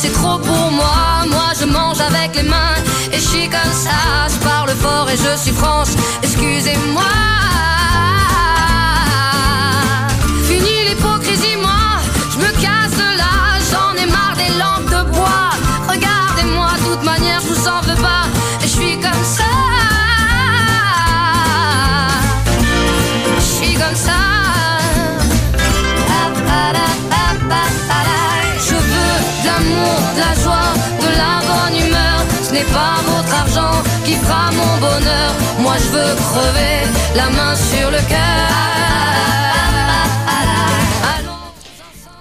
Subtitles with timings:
[0.00, 1.26] c'est trop pour moi.
[1.28, 2.76] Moi je mange avec les mains
[3.12, 4.28] et je suis comme ça.
[4.32, 5.94] Je parle fort et je suis franche.
[6.22, 7.49] Excusez-moi.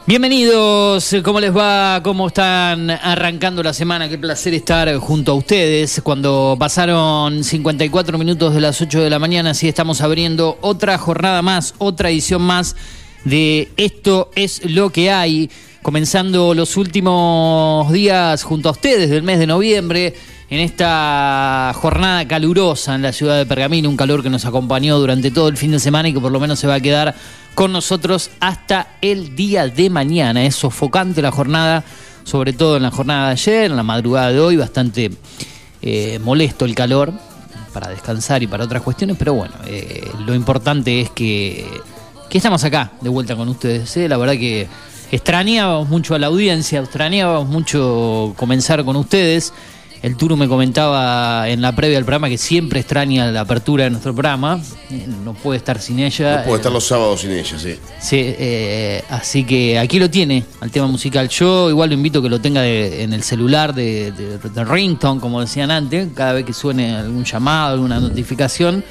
[0.09, 2.01] Bienvenidos, ¿cómo les va?
[2.03, 4.09] ¿Cómo están arrancando la semana?
[4.09, 6.01] Qué placer estar junto a ustedes.
[6.03, 11.43] Cuando pasaron 54 minutos de las 8 de la mañana, sí estamos abriendo otra jornada
[11.43, 12.75] más, otra edición más
[13.23, 15.51] de Esto es lo que hay.
[15.81, 20.13] Comenzando los últimos días junto a ustedes del mes de noviembre,
[20.49, 25.31] en esta jornada calurosa en la ciudad de Pergamino, un calor que nos acompañó durante
[25.31, 27.15] todo el fin de semana y que por lo menos se va a quedar
[27.55, 30.43] con nosotros hasta el día de mañana.
[30.43, 31.85] Es sofocante la jornada,
[32.25, 35.11] sobre todo en la jornada de ayer, en la madrugada de hoy, bastante
[35.81, 37.13] eh, molesto el calor
[37.73, 41.65] para descansar y para otras cuestiones, pero bueno, eh, lo importante es que,
[42.29, 43.95] que estamos acá de vuelta con ustedes.
[43.95, 44.09] ¿eh?
[44.09, 44.67] La verdad que
[45.11, 49.53] extrañábamos mucho a la audiencia, extrañábamos mucho comenzar con ustedes.
[50.01, 53.89] El Turu me comentaba en la previa del programa que siempre extraña la apertura de
[53.89, 54.61] nuestro programa.
[55.25, 56.37] No puede estar sin ella.
[56.37, 57.75] No puedo estar Eh, los sábados sin ella, sí.
[57.99, 61.27] Sí, eh, así que aquí lo tiene, al tema musical.
[61.27, 64.63] Yo igual lo invito a que lo tenga de- en el celular de, de, de
[64.63, 68.85] ringtone, como decían antes, cada vez que suene algún llamado, alguna notificación,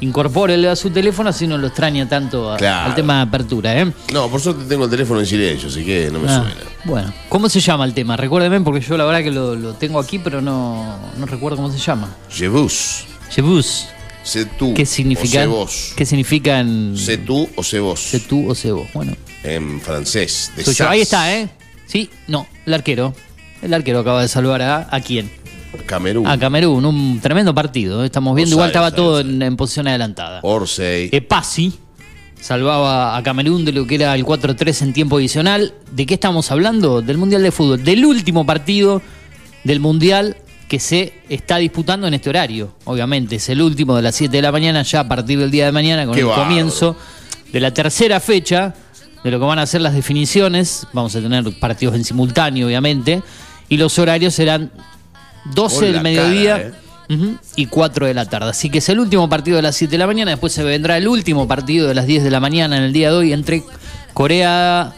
[0.00, 2.88] incorpórele a su teléfono así no lo extraña tanto a- Claro.
[2.90, 3.80] al tema de apertura.
[3.80, 3.92] ¿eh?
[4.12, 6.70] No, por suerte tengo el teléfono en silencio, así que no me Ah, suena.
[6.84, 8.16] bueno, ¿cómo se llama el tema?
[8.16, 11.70] Recuérdeme porque yo la verdad que lo, lo tengo aquí, pero no, no recuerdo cómo
[11.70, 12.08] se llama.
[12.30, 13.04] Jebus.
[13.30, 13.86] Jebus.
[14.22, 14.74] Sé tú.
[14.74, 15.38] ¿Qué significa?
[15.38, 15.92] O sé vos.
[15.96, 18.00] ¿Qué significa en Sé tú o sé vos.
[18.00, 18.86] sé tú o sé vos?
[18.92, 20.52] Bueno, En francés.
[20.54, 20.88] De soy yo.
[20.90, 21.48] Ahí está, ¿eh?
[21.86, 23.14] Sí, no, el arquero.
[23.62, 25.30] El arquero acaba de salvar a, ¿a quién?
[25.86, 26.26] Camerún.
[26.26, 28.02] A Camerún, un tremendo partido.
[28.02, 28.06] ¿eh?
[28.06, 30.40] Estamos viendo, igual estaba todo en, en posición adelantada.
[30.42, 31.10] Orsay.
[31.12, 31.72] Epasi
[32.40, 35.74] salvaba a Camerún de lo que era el 4-3 en tiempo adicional.
[35.92, 37.02] ¿De qué estamos hablando?
[37.02, 37.84] Del Mundial de Fútbol.
[37.84, 39.02] Del último partido
[39.64, 40.36] del Mundial
[40.68, 42.74] que se está disputando en este horario.
[42.84, 45.66] Obviamente, es el último de las 7 de la mañana, ya a partir del día
[45.66, 46.96] de mañana, con Qué el comienzo
[47.52, 48.74] de la tercera fecha
[49.24, 50.86] de lo que van a ser las definiciones.
[50.92, 53.22] Vamos a tener partidos en simultáneo, obviamente.
[53.68, 54.70] Y los horarios serán
[55.46, 56.56] 12 Con del mediodía.
[56.56, 56.68] cara,
[57.08, 57.34] eh.
[57.56, 58.50] Y 4 de la tarde.
[58.50, 60.30] Así que es el último partido de las 7 de la mañana.
[60.30, 63.10] Después se vendrá el último partido de las 10 de la mañana en el día
[63.10, 63.64] de hoy entre
[64.14, 64.92] Corea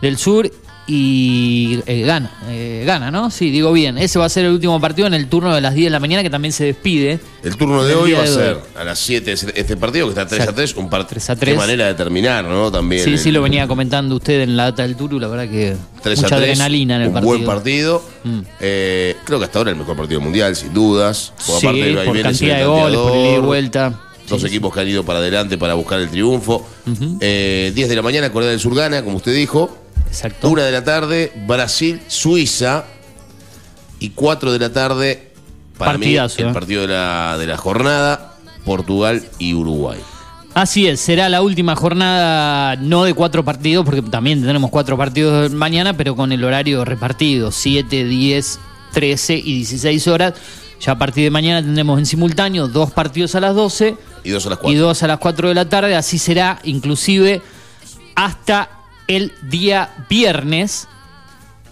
[0.00, 0.50] del Sur
[0.88, 2.30] y eh, Ghana.
[2.48, 3.30] Eh, Ghana, ¿no?
[3.30, 3.98] Sí, digo bien.
[3.98, 6.00] Ese va a ser el último partido en el turno de las 10 de la
[6.00, 7.20] mañana que también se despide.
[7.44, 8.60] El turno de hoy va a de ser hoy.
[8.80, 10.60] a las 7 este partido que está 3 a Exacto.
[10.62, 11.56] 3, un partido 3 a Qué 3.
[11.58, 12.72] manera de terminar, ¿no?
[12.72, 13.04] También.
[13.04, 15.20] Sí, el- sí, lo venía comentando usted en la data del Turu.
[15.20, 17.32] La verdad que 3 mucha a 3, adrenalina en el un partido.
[17.34, 18.02] buen partido.
[18.24, 18.40] Mm.
[18.60, 21.32] Eh, creo que hasta ahora el mejor partido mundial, sin dudas.
[21.36, 24.00] Sí, aparte por vaivén cantidad de goles, por el ida y vuelta.
[24.28, 26.66] Dos equipos que han ido para adelante para buscar el triunfo.
[27.20, 29.84] Eh, 10 de la mañana, Corea del Sur gana, como usted dijo.
[30.08, 30.48] Exacto.
[30.48, 32.84] Una de la tarde, Brasil, Suiza.
[34.00, 35.32] Y 4 de la tarde,
[35.76, 36.54] para Partidazo, mí, el eh.
[36.54, 39.98] partido de la, de la jornada, Portugal y Uruguay.
[40.54, 45.52] Así es, será la última jornada, no de cuatro partidos, porque también tenemos cuatro partidos
[45.52, 48.60] mañana, pero con el horario repartido, 7, 10,
[48.92, 50.34] 13 y 16 horas.
[50.80, 54.46] Ya a partir de mañana tendremos en simultáneo dos partidos a las 12 Y dos
[54.46, 54.80] a las y 4.
[54.80, 55.96] dos a las 4 de la tarde.
[55.96, 57.42] Así será inclusive
[58.14, 58.77] hasta
[59.08, 60.86] el día viernes.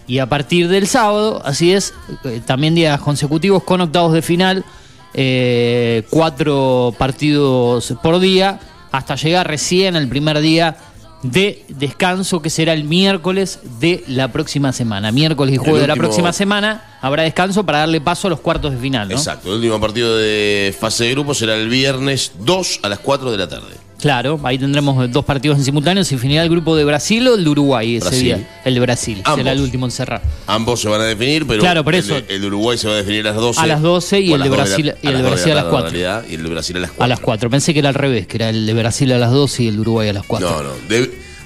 [0.07, 1.93] Y a partir del sábado, así es,
[2.23, 4.65] eh, también días consecutivos con octavos de final,
[5.13, 8.59] eh, cuatro partidos por día,
[8.91, 10.77] hasta llegar recién al primer día
[11.23, 15.11] de descanso, que será el miércoles de la próxima semana.
[15.11, 18.71] Miércoles y jueves de la próxima semana habrá descanso para darle paso a los cuartos
[18.71, 19.15] de final, ¿no?
[19.15, 23.31] Exacto, el último partido de fase de grupo será el viernes 2 a las 4
[23.31, 23.86] de la tarde.
[23.99, 26.03] Claro, ahí tendremos dos partidos en simultáneo.
[26.03, 28.23] Se finirá el grupo de Brasil o el de Uruguay ese Brasil.
[28.23, 28.59] día.
[28.63, 29.21] El de Brasil.
[29.23, 29.37] Ambos.
[29.39, 30.21] Será el último en cerrar.
[30.45, 32.13] Ambos se van a definir, pero Claro, por el, eso.
[32.13, 33.59] de- el de Uruguay se va a definir a las 12.
[33.59, 35.31] A las 12 y el de las 2 Brasil- la- y el de las 2
[35.31, 35.85] Brasil a las la 4.
[35.89, 37.03] tarde, en realidad, y el de Brasil a las 4.
[37.03, 37.49] A las 4.
[37.49, 39.75] Pensé que era al revés, que era el de Brasil a las 12 y el
[39.75, 40.47] de Uruguay a las 4.
[40.49, 40.69] No, no.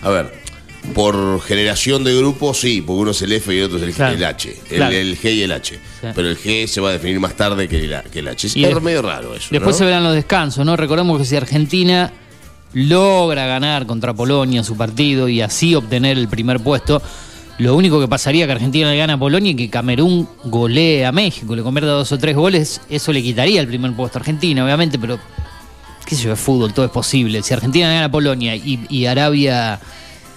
[0.04, 0.34] a ver,
[0.94, 3.94] por generación de grupos, sí, porque uno es el F y el otro es el,
[3.94, 4.16] Claro.
[4.18, 4.50] el H.
[4.70, 4.96] El, Claro.
[4.96, 5.76] el G y el H.
[5.76, 6.08] Sí.
[6.14, 8.48] Pero el G se va a definir más tarde que el, que el H.
[8.48, 9.48] Es Y medio raro eso.
[9.52, 9.80] Después ¿no?
[9.80, 10.76] se verán los descansos, ¿no?
[10.76, 12.12] Recordemos que si Argentina
[12.74, 17.02] logra ganar contra Polonia su partido y así obtener el primer puesto,
[17.58, 21.12] Lo único que pasaría que Argentina le gana a Polonia y que Camerún golee a
[21.12, 24.64] México, le convierta dos o tres goles, eso le quitaría el primer puesto a Argentina,
[24.66, 25.20] obviamente, pero
[26.06, 27.44] qué sé yo, es fútbol, todo es posible.
[27.44, 29.80] Si Argentina le gana a Polonia y, Arabia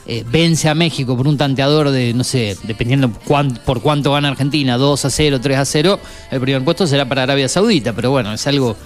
[0.06, 4.28] eh, vence a México por un tanteador de, no sé, dependiendo cuán- por cuánto gana
[4.28, 8.10] Argentina, 2 a 0, 3 a 0, el primer puesto será para Arabia Saudita, pero
[8.10, 8.76] bueno, es algo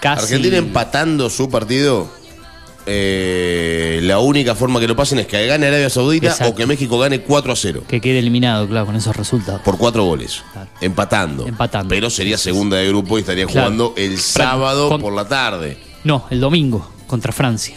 [0.00, 0.22] casi...
[0.22, 2.08] Argentina empatando su partido.
[2.86, 6.52] Eh, la única forma que lo pasen es que gane Arabia Saudita Exacto.
[6.52, 7.82] o que México gane 4 a 0.
[7.88, 9.60] Que quede eliminado, claro, con esos resultados.
[9.62, 10.42] Por cuatro goles.
[10.52, 10.68] Claro.
[10.80, 11.46] Empatando.
[11.46, 11.88] Empatando.
[11.88, 13.66] Pero sería segunda de grupo y estaría Claro.
[13.66, 15.78] jugando el sábado Con- por la tarde.
[16.04, 17.76] No, el domingo contra Francia.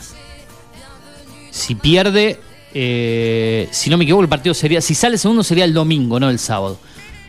[1.51, 2.39] Si pierde,
[2.73, 4.81] eh, si no me equivoco, el partido sería.
[4.81, 6.79] Si sale segundo, sería el domingo, no el sábado.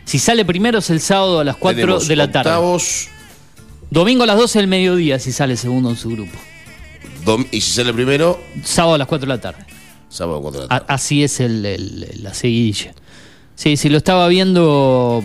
[0.05, 2.49] Si sale primero, es el sábado a las 4 Tenemos de la tarde.
[2.51, 3.07] octavos,
[3.89, 6.37] Domingo a las 12 del mediodía, si sale segundo en su grupo.
[7.25, 9.65] Dom- y si sale primero, Sábado a las 4 de la tarde.
[10.09, 10.93] sábado 4 de la A- tarde.
[10.93, 12.93] así es el, el- la seguidilla.
[13.55, 15.23] Sí, sí, lo estaba viendo,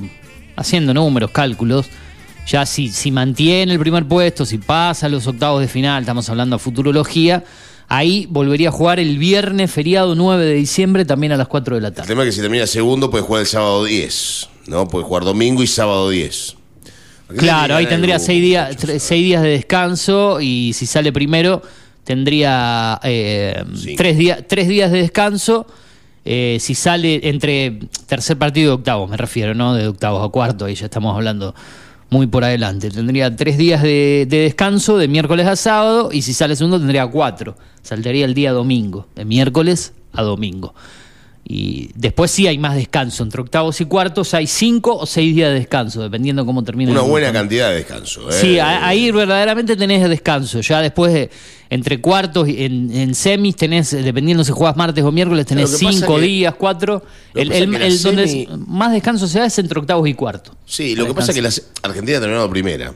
[0.57, 1.87] haciendo números, cálculos.
[2.47, 6.29] Ya si, si mantiene el primer puesto, si pasa a los octavos de final, estamos
[6.29, 7.43] hablando de futurología,
[7.89, 11.81] ahí volvería a jugar el viernes feriado 9 de diciembre también a las 4 de
[11.83, 12.09] la El tarde.
[12.09, 14.49] tema es que si termina segundo, puede jugar el sábado 10.
[14.69, 14.87] ¿No?
[14.89, 16.57] Puede jugar domingo y sábado 10.
[17.29, 18.91] Argentina Claro, ahí tendría el seis grupo, días, muchachos.
[18.91, 21.63] tre- seis días de descanso y si sale primero
[22.07, 23.63] tendría eh,
[23.99, 25.67] tres, días, tres días de descanso.
[26.25, 29.75] eh, si sale entre tercer partido y octavos, me refiero, ¿no?
[29.75, 31.55] De octavos a cuarto, ahí ya estamos hablando
[32.09, 32.91] muy por adelante.
[32.91, 37.07] Tendría tres días de, de descanso de miércoles a sábado y si sale segundo tendría
[37.07, 37.57] cuatro.
[37.83, 40.75] Saltaría el día domingo, de miércoles a domingo.
[41.49, 43.23] Y después sí hay más descanso.
[43.23, 47.03] Entre octavos y cuartos hay cinco o seis días de descanso, dependiendo cómo termine Una
[47.05, 48.29] el buena cantidad de descanso.
[48.29, 48.33] ¿eh?
[48.33, 50.61] Sí, ahí verdaderamente tenés descanso.
[50.61, 51.31] Ya después, de-
[51.71, 56.17] entre cuartos, y en, en semis tenés, dependiendo si jugás martes o miércoles, tenés cinco
[56.17, 57.05] que- días, cuatro.
[57.33, 57.49] El,
[58.03, 60.53] donde es- más descanso se da es entre octavos y cuartos.
[60.65, 61.51] Sí, lo que pasa es que la
[61.83, 62.93] Argentina ha terminado primera.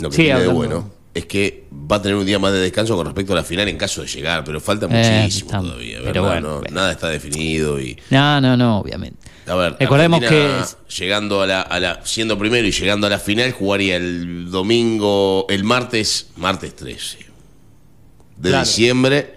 [0.00, 2.58] Lo que Sí, tiene de bueno es que va a tener un día más de
[2.60, 6.00] descanso con respecto a la final en caso de llegar, pero falta Eh, muchísimo todavía.
[6.00, 6.62] bueno, No, bueno.
[6.72, 7.98] Nada está definido y.
[8.10, 9.18] No, no, no, obviamente.
[9.46, 13.10] A ver, Recordemos Argentina, que- llegando a la, a la- siendo primero y llegando a
[13.10, 17.18] la final, jugaría el domingo, el martes, martes 13
[18.38, 18.64] de Claro.
[18.64, 19.34] diciembre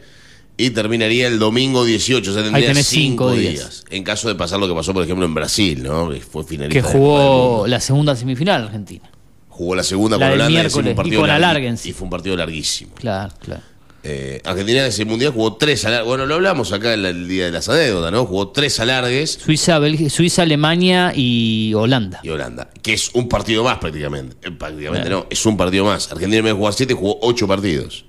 [0.58, 2.84] y terminaría el domingo 18, o sea, tendría cinco,
[3.30, 3.54] cinco días.
[3.54, 3.84] días.
[3.90, 6.10] En caso de pasar lo que pasó, por ejemplo, en Brasil, ¿no?
[6.10, 6.82] Que fue finalista.
[6.88, 9.10] Que jugó la segunda semifinal Argentina.
[9.56, 11.90] Jugó la segunda La con Holanda y fue un y partido con largui- alarguense.
[11.90, 12.94] y fue un partido larguísimo.
[12.96, 13.62] Claro, claro.
[14.08, 16.08] Eh, Argentina en ese mundial jugó tres alargues.
[16.08, 18.26] Bueno, lo hablamos acá el, el día de las anécdotas, ¿no?
[18.26, 22.20] Jugó tres alargues Suiza, Bélgica- Suiza, Alemania y Holanda.
[22.22, 24.36] y Holanda, que es un partido más prácticamente.
[24.48, 25.22] Eh, prácticamente Claro.
[25.22, 26.12] no, es un partido más.
[26.12, 28.06] Argentina en vez de jugar siete jugó ocho partidos,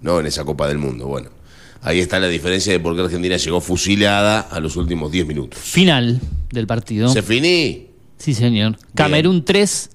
[0.00, 0.20] ¿no?
[0.20, 1.06] En esa Copa del Mundo.
[1.08, 1.30] Bueno,
[1.82, 5.58] ahí está la diferencia de por qué Argentina llegó fusilada a los últimos diez minutos.
[5.58, 6.20] Final
[6.52, 7.08] del partido.
[7.08, 7.88] Se finí.
[8.16, 8.76] Sí, señor.
[8.94, 9.90] Camerún 3,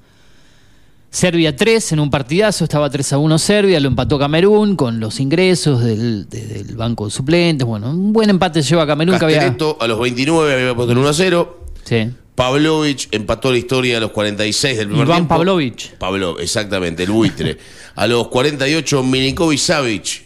[1.10, 5.20] Serbia 3 en un partidazo, estaba 3 a 1 Serbia, lo empató Camerún con los
[5.20, 7.66] ingresos del, de- del banco de suplentes.
[7.66, 9.38] Bueno, un buen empate lleva Camerún que había.
[9.38, 11.60] Castelletto a los 29 había puesto el 1 a 0.
[11.86, 12.10] Sí.
[12.36, 15.30] Pavlovich empató la historia a los 46 del primer Iván tiempo.
[15.36, 15.96] Pavlovich.
[15.98, 17.58] Pablo, exactamente, el buitre.
[17.96, 20.24] a los 48, Milinkovic Savic,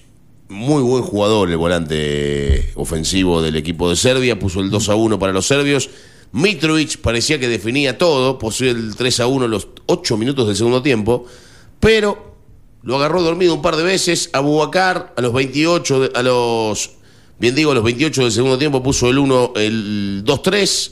[0.49, 5.19] muy buen jugador, el volante ofensivo del equipo de Serbia, puso el 2 a 1
[5.19, 5.89] para los serbios.
[6.33, 10.81] Mitrovic parecía que definía todo, puso el 3 a 1 los 8 minutos del segundo
[10.81, 11.25] tiempo,
[11.79, 12.35] pero
[12.83, 14.29] lo agarró dormido un par de veces.
[14.33, 16.91] Abubakar a los 28, de- a los,
[17.39, 20.91] bien digo, a los 28 del segundo tiempo puso el 1, el 2-3.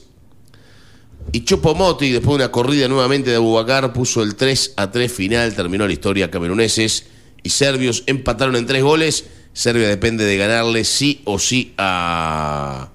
[1.32, 5.12] Y Chopo Motti, después de una corrida nuevamente de Abubakar, puso el 3 a 3
[5.12, 7.06] final, terminó la historia cameruneses
[7.44, 9.26] y serbios empataron en tres goles.
[9.54, 12.90] Serbia depende de ganarle sí o sí a,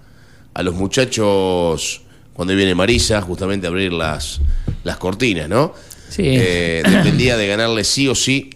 [0.52, 4.40] a los muchachos cuando viene Marisa, justamente a abrir las,
[4.82, 5.72] las cortinas, ¿no?
[6.14, 6.22] Sí.
[6.24, 8.50] Eh, dependía de ganarle sí o sí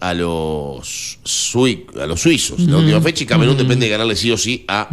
[0.00, 4.30] a los, sui- a los suizos la última fecha y Camerún depende de ganarle sí
[4.30, 4.88] o sí a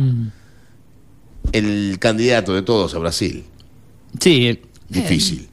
[1.54, 3.44] el candidato de todos a Brasil.
[4.20, 4.60] Sí.
[4.90, 5.48] Difícil.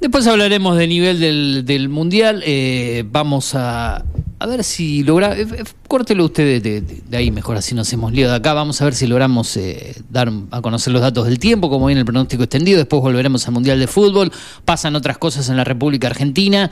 [0.00, 2.42] Después hablaremos del nivel del, del mundial.
[2.46, 4.02] eh, vamos a,
[4.38, 5.38] a ver si logra.
[5.38, 8.54] eh, eh, córtelo usted de, de- de ahí mejor, así nos hemos liado de acá.
[8.54, 12.00] Vamos a ver si logramos eh, dar a conocer los datos del tiempo, como viene
[12.00, 12.78] el pronóstico extendido.
[12.78, 14.32] Después volveremos al mundial de fútbol.
[14.64, 16.70] Pasan otras cosas en la República Argentina.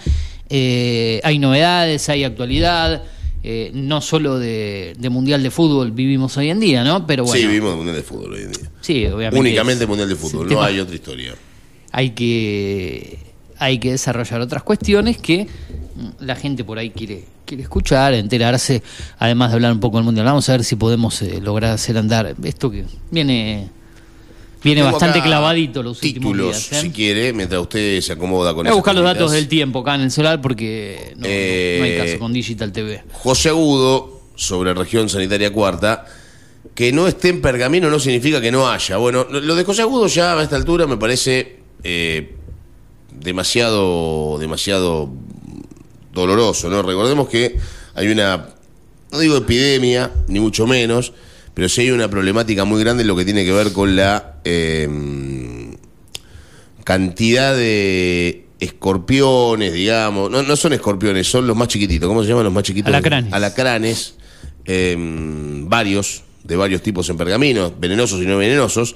[0.48, 3.02] eh, hay novedades, hay actualidad.
[3.42, 7.06] eh, no solo de, de mundial de fútbol vivimos hoy en día, ¿no?
[7.06, 7.38] Pero bueno.
[7.40, 8.70] sí, vivimos Mundial de Fútbol hoy en día.
[8.80, 9.38] Sí, obviamente.
[9.38, 11.34] Únicamente es- Mundial de Fútbol, no tema- hay otra historia.
[11.92, 13.18] Hay que
[13.58, 15.46] hay que desarrollar otras cuestiones que
[16.20, 18.82] la gente por ahí quiere quiere escuchar, enterarse,
[19.18, 20.26] además de hablar un poco del mundial.
[20.26, 23.70] Vamos a ver si podemos eh, lograr hacer andar esto que viene
[24.62, 26.72] Viene Tengo bastante clavadito los últimos títulos, días.
[26.72, 26.86] ¿eh?
[26.86, 29.94] si quiere, mientras usted se acomoda con Voy a buscar los datos del tiempo acá
[29.94, 31.32] en el celular porque no, no- no hay
[31.92, 33.02] Eh, caso con Digital TV.
[33.12, 36.06] José Agudo, sobre región sanitaria cuarta,
[36.74, 38.96] que no esté en pergamino no significa que no haya.
[38.96, 42.34] Bueno, lo de José Agudo ya a esta altura me parece eh,
[43.12, 45.10] demasiado, demasiado
[46.12, 46.82] doloroso, ¿no?
[46.82, 47.56] Recordemos que
[47.94, 48.48] hay una,
[49.12, 51.12] no digo epidemia, ni mucho menos,
[51.54, 54.36] pero sí hay una problemática muy grande en lo que tiene que ver con la
[54.44, 54.88] eh,
[56.84, 60.30] cantidad de escorpiones, digamos.
[60.30, 62.08] No, no son escorpiones, son los más chiquititos.
[62.08, 62.88] ¿Cómo se llaman los más chiquitos?
[62.88, 63.32] Alacranes.
[63.32, 64.14] Alacranes,
[64.64, 68.94] eh, varios, de varios tipos en pergamino, venenosos y no venenosos.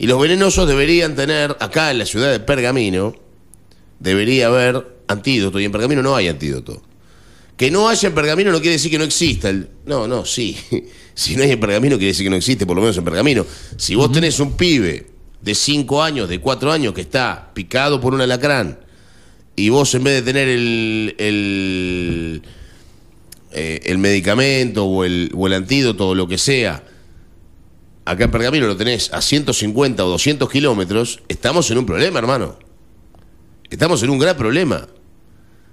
[0.00, 3.14] Y los venenosos deberían tener, acá en la ciudad de Pergamino,
[3.98, 6.82] debería haber antídoto, y en pergamino no hay antídoto.
[7.54, 9.50] Que no haya en pergamino no quiere decir que no exista.
[9.50, 10.56] el- No, no, sí.
[11.14, 13.44] Si no hay en pergamino quiere decir que no existe, por lo menos en pergamino.
[13.76, 15.06] Si vos tenés un pibe
[15.42, 18.78] de 5 años, de 4 años, que está picado por un alacrán,
[19.54, 22.42] y vos en vez de tener el, el,
[23.52, 26.84] eh, el medicamento o el, o el antídoto o lo que sea,
[28.04, 32.56] acá en Pergamino lo tenés a 150 o 200 kilómetros, estamos en un problema, hermano.
[33.70, 34.88] Estamos en un gran problema.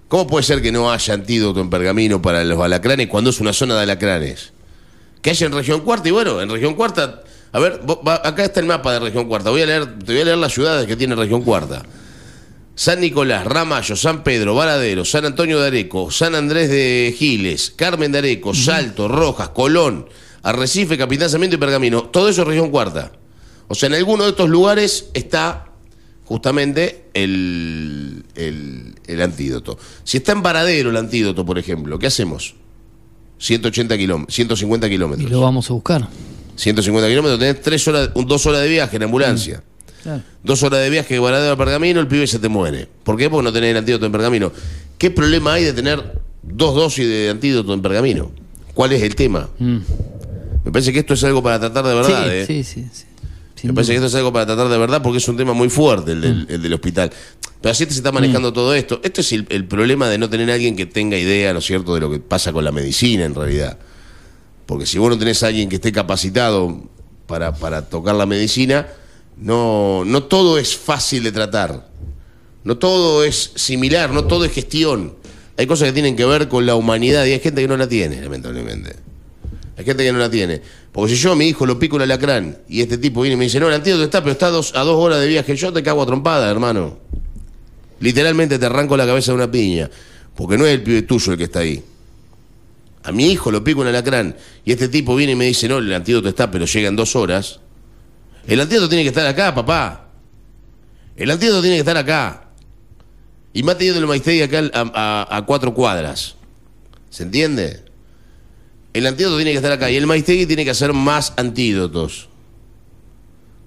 [0.07, 3.53] ¿Cómo puede ser que no haya antídoto en Pergamino para los alacranes cuando es una
[3.53, 4.53] zona de alacranes?
[5.21, 8.45] Que haya en región cuarta, y bueno, en región cuarta, a ver, vos- va- acá
[8.45, 9.49] está el mapa de región cuarta.
[9.49, 11.83] Voy a leer, te voy a leer las ciudades que tiene región cuarta.
[12.75, 18.11] San Nicolás, Ramallo, San Pedro, Varadero, San Antonio de Areco, San Andrés de Giles, Carmen
[18.11, 20.07] de Areco, Salto, Rojas, Colón,
[20.43, 22.03] Arrecife, Capitán Sarmiento y Pergamino.
[22.03, 23.11] Todo eso es región cuarta.
[23.67, 25.65] O sea, en alguno de estos lugares está
[26.25, 29.77] justamente el, el, el antídoto.
[30.03, 32.55] Si está en Varadero el antídoto, por ejemplo, ¿qué hacemos?
[33.39, 35.29] 180 kilómetros, 150 Y kilómetros.
[35.31, 36.07] lo vamos a buscar.
[36.55, 39.63] 150 kilómetros, tenés tres horas, un- dos horas de viaje en ambulancia.
[40.01, 40.23] Claro.
[40.43, 42.87] Dos horas de viaje de Varadero a Pergamino, el pibe se te muere.
[43.03, 43.29] ¿Por qué?
[43.29, 44.51] Porque no tenés el antídoto en Pergamino.
[44.97, 48.31] ¿Qué problema hay de tener dos dosis de antídoto en Pergamino?
[48.73, 49.49] ¿Cuál es el tema?
[49.59, 49.77] Mm.
[50.67, 52.25] Me parece que esto es algo para tratar de verdad.
[52.25, 52.45] sí, ¿eh?
[52.45, 53.67] sí, sí, sí.
[53.67, 55.69] Me parece que esto es algo para tratar de verdad porque es un tema muy
[55.69, 57.09] fuerte el del, el del hospital.
[57.61, 58.99] Pero así se está manejando todo esto.
[59.01, 61.65] Esto es el, el problema de no tener a alguien que tenga idea, ¿no es
[61.65, 63.77] cierto?, de lo que pasa con la medicina en realidad.
[64.65, 66.83] Porque si vos no tenés a alguien que esté capacitado
[67.27, 68.87] para, para tocar la medicina,
[69.37, 71.89] no, no todo es fácil de tratar.
[72.65, 75.15] No todo es similar, no todo es gestión.
[75.55, 77.87] Hay cosas que tienen que ver con la humanidad y hay gente que no la
[77.87, 79.06] tiene, lamentablemente.
[79.77, 80.59] Hay gente que no la tiene.
[80.91, 83.43] Porque si yo mi hijo lo pico un alacrán y este tipo viene y me
[83.45, 86.01] dice, no, el antídoto está, pero está a dos, horas de viaje, yo te cago
[86.01, 86.97] a trompada, hermano.
[87.99, 89.89] Literalmente te arranco la cabeza de una piña.
[90.35, 91.83] Porque no es el pibe tuyo el que está ahí.
[93.03, 95.77] A mi hijo lo pico un alacrán y este tipo viene y me dice, no,
[95.77, 97.59] el antídoto está, pero llega en dos horas.
[98.47, 100.09] El antídoto tiene que estar acá, papá.
[101.15, 102.49] El antídoto tiene que estar acá.
[103.53, 106.35] Y más teniendo el Maistegui acá a cuatro cuadras.
[107.09, 107.86] ¿Se entiende?
[108.97, 112.29] El antídoto tiene que estar acá y el Maistegui tiene que hacer más antídotos.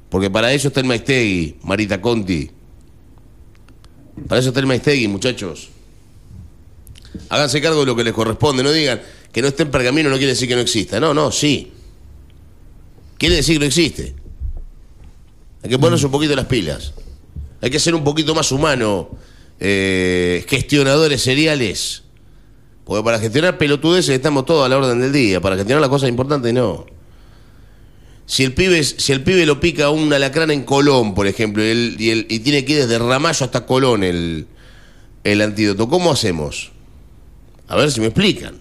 [0.08, 2.50] Porque para eso está el Maistegui, Marita Conti.
[4.26, 5.68] Para eso está el Maistegui, muchachos.
[7.28, 8.64] Háganse cargo de lo que les corresponde.
[8.64, 10.98] No digan que no esté en pergamino, no quiere decir que no exista.
[10.98, 11.70] No, no, sí.
[13.16, 14.16] Quiere decir que no existe.
[15.62, 16.92] Hay que ponerse un poquito las pilas.
[17.60, 19.10] Hay que ser un poquito más humano.
[19.60, 22.02] eh, gestionadores seriales.
[22.90, 25.40] Porque para gestionar pelotudeces estamos todos a la orden del día.
[25.40, 26.86] Para gestionar las cosas importantes, no.
[28.26, 32.40] Si el pibe, si el pibe lo pica un alacrán en Colón, por ejemplo, y,
[32.40, 34.48] tiene que ir desde Ramallo hasta Colón el,
[35.22, 36.72] el antídoto, ¿cómo hacemos?
[37.68, 38.56] A ver si me explican.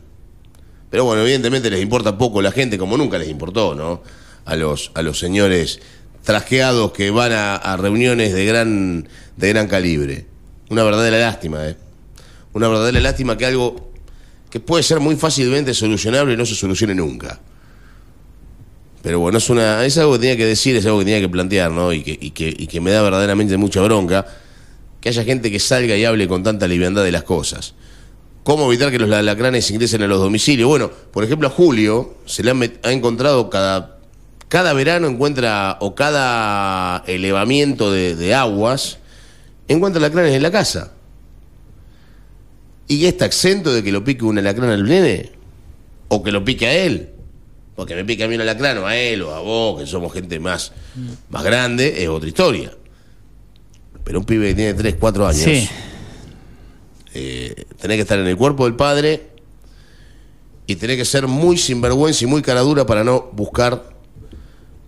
[0.91, 4.03] Pero bueno, evidentemente les importa poco la gente, como nunca les importó, ¿no?
[4.45, 5.79] A los, a los señores
[6.23, 10.27] trajeados que van a, a reuniones de gran, de gran calibre.
[10.69, 11.77] Una verdadera lástima, ¿eh?
[12.53, 13.88] Una verdadera lástima que algo
[14.49, 17.39] que puede ser muy fácilmente solucionable no se solucione nunca.
[19.01, 21.29] Pero bueno, es, una, es algo que tenía que decir, es algo que tenía que
[21.29, 21.93] plantear, ¿no?
[21.93, 24.25] Y que, y que, y que me da verdaderamente mucha bronca
[24.99, 27.73] que haya gente que salga y hable con tanta liviandad de las cosas.
[28.43, 30.67] ¿Cómo evitar que los alacranes ingresen a los domicilios?
[30.67, 33.99] Bueno, por ejemplo, a Julio se le han ha encontrado cada,
[34.49, 38.97] cada verano encuentra, o cada elevamiento de, de aguas,
[39.67, 40.93] encuentra alacranes en la casa.
[42.89, 45.31] ¿Y está exento de que lo pique un alacrán al nene?
[46.09, 47.11] ¿O que lo pique a él?
[47.75, 50.11] Porque me pique a mí un alacrán o a él o a vos, que somos
[50.11, 50.73] gente más,
[51.29, 52.73] más grande, es otra historia.
[54.03, 55.69] Pero un pibe que tiene 3, 4 años, Sí.
[57.13, 59.29] eh, tenés que estar en el cuerpo del padre
[60.67, 63.87] y tenés que ser muy sinvergüenza y muy cara dura para no buscar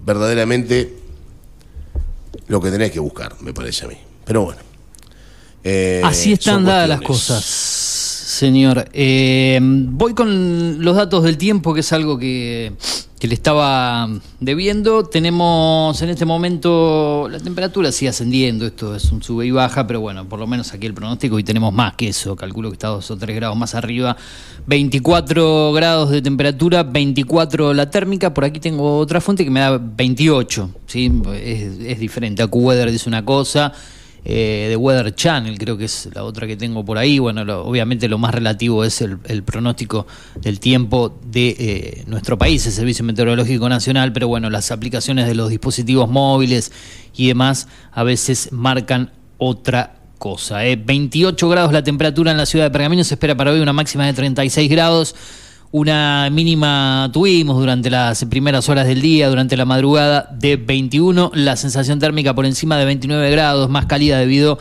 [0.04, 0.94] verdaderamente
[2.48, 3.98] lo que tenés que buscar, me parece a mí.
[4.26, 4.60] Pero bueno.
[5.64, 7.44] Eh, Así están dadas las cosas,
[8.42, 8.90] señor.
[8.94, 12.74] Eh, voy con los datos del tiempo, que es algo que,
[13.20, 15.04] que le estaba debiendo.
[15.04, 20.02] Tenemos en este momento la temperatura sigue ascendiendo, esto es un sube y baja, pero
[20.02, 22.88] bueno, por lo menos aquí el pronóstico y tenemos más que eso, calculo que está
[22.88, 24.18] dos o tres grados más arriba.
[24.66, 29.78] 24 grados de temperatura, 24 la térmica, por aquí tengo otra fuente que me da
[29.78, 31.12] 28, ¿sí?
[31.36, 32.42] es, es diferente.
[32.42, 33.72] AccuWeather dice una cosa
[34.24, 37.18] eh, de Weather Channel, creo que es la otra que tengo por ahí.
[37.20, 40.06] Bueno, lo- obviamente lo más relativo es el, pronóstico
[40.42, 45.36] del tiempo de eh, nuestro país, el Servicio Meteorológico Nacional, pero bueno, las aplicaciones de
[45.36, 46.72] los dispositivos móviles
[47.16, 50.66] y demás a veces marcan otra cosa.
[50.68, 50.76] eh.
[50.76, 54.06] 28 grados la temperatura en la ciudad de Pergamino, se espera para hoy una máxima
[54.06, 55.16] de 36 grados.
[55.74, 61.56] Una mínima tuvimos durante las primeras horas del día, durante la madrugada de 21, la
[61.56, 64.60] sensación térmica por encima de 29 grados, más cálida debido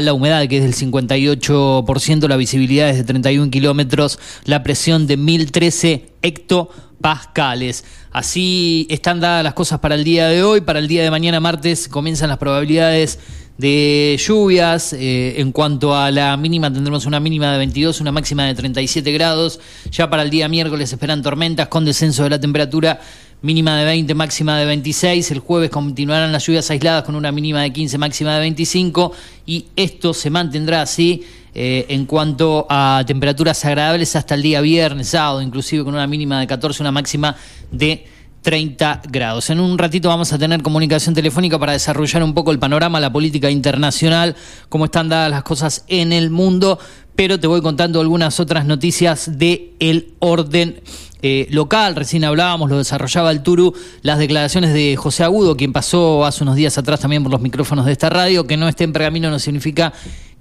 [0.00, 5.16] la humedad que es del 58%, la visibilidad es de 31 kilómetros, la presión de
[5.16, 7.84] 1013 hectopascales.
[8.12, 11.40] Así están dadas las cosas para el día de hoy, para el día de mañana
[11.40, 13.18] martes comienzan las probabilidades
[13.58, 14.92] de lluvias.
[14.92, 19.12] eh, en cuanto a la mínima, tendremos una mínima de 22, una máxima de 37
[19.12, 19.60] grados.
[19.90, 23.00] Ya para el día miércoles esperan tormentas con descenso de la temperatura.
[23.40, 25.30] Mínima de 20, máxima de 26.
[25.30, 29.12] El jueves continuarán las lluvias aisladas con una mínima de 15, máxima de 25.
[29.46, 35.10] Y esto se mantendrá así eh, en cuanto a temperaturas agradables hasta el día viernes,
[35.10, 37.36] sábado, inclusive con una mínima de 14, una máxima
[37.70, 38.06] de
[38.42, 39.50] 30 grados.
[39.50, 43.12] En un ratito vamos a tener comunicación telefónica para desarrollar un poco el panorama, la
[43.12, 44.34] política internacional,
[44.68, 46.78] cómo están dadas las cosas en el mundo,
[47.14, 50.80] pero te voy contando algunas otras noticias de el orden
[51.22, 51.96] eh, local.
[51.96, 56.56] Recién hablábamos, lo desarrollaba el Turu, las declaraciones de José Agudo, quien pasó hace unos
[56.56, 59.38] días atrás también por los micrófonos de esta radio, que no esté en pergamino no
[59.38, 59.92] significa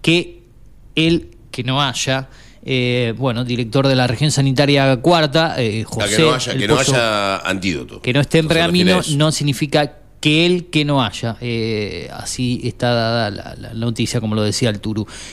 [0.01, 0.43] que
[0.95, 2.27] el que no haya.
[2.69, 6.15] eh, bueno, director de la región sanitaria cuarta, eh, O sea, José.
[6.17, 8.01] que no haya, el que no haya antídoto.
[8.01, 11.37] que no esté en pergamino no significa que él que no haya.
[11.41, 14.81] Eh, así está dada la, noticia, como lo decía el.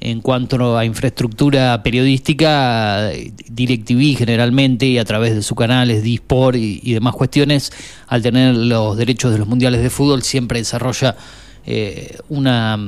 [0.00, 3.10] en cuanto a infraestructura periodística,
[3.48, 7.70] DirecTV generalmente y a través de sus canales, Disport y, y demás cuestiones,
[8.08, 11.16] al tener los derechos de los mundiales de fútbol, siempre desarrolla
[11.66, 12.78] eh, una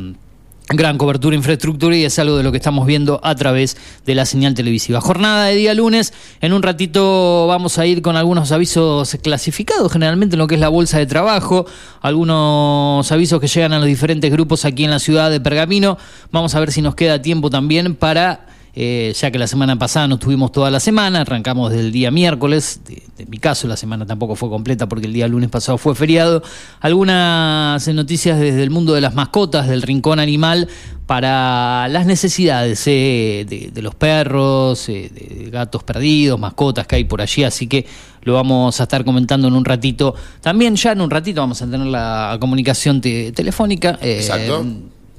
[0.76, 4.26] gran cobertura infraestructura y es algo de lo que estamos viendo a través de la
[4.26, 5.00] señal televisiva.
[5.00, 10.36] Jornada de día lunes, en un ratito vamos a ir con algunos avisos clasificados generalmente
[10.36, 11.66] en lo que es la bolsa de trabajo,
[12.00, 15.98] algunos avisos que llegan a los diferentes grupos aquí en la ciudad de Pergamino.
[16.30, 20.08] Vamos a ver si nos queda tiempo también para eh, ya que la semana pasada
[20.08, 24.06] no estuvimos toda la semana, arrancamos desde el día miércoles, de, mi caso la semana
[24.06, 26.42] tampoco fue completa porque el día lunes pasado fue feriado,
[26.80, 30.68] algunas noticias desde el mundo de las mascotas, del rincón animal,
[31.06, 37.04] para las necesidades eh, de, de, los perros, eh, de gatos perdidos, mascotas que hay
[37.04, 37.84] por allí, así que
[38.22, 40.14] lo vamos a estar comentando en un ratito.
[40.40, 43.98] También ya en un ratito vamos a tener la comunicación te, telefónica.
[44.00, 44.64] Eh, Exacto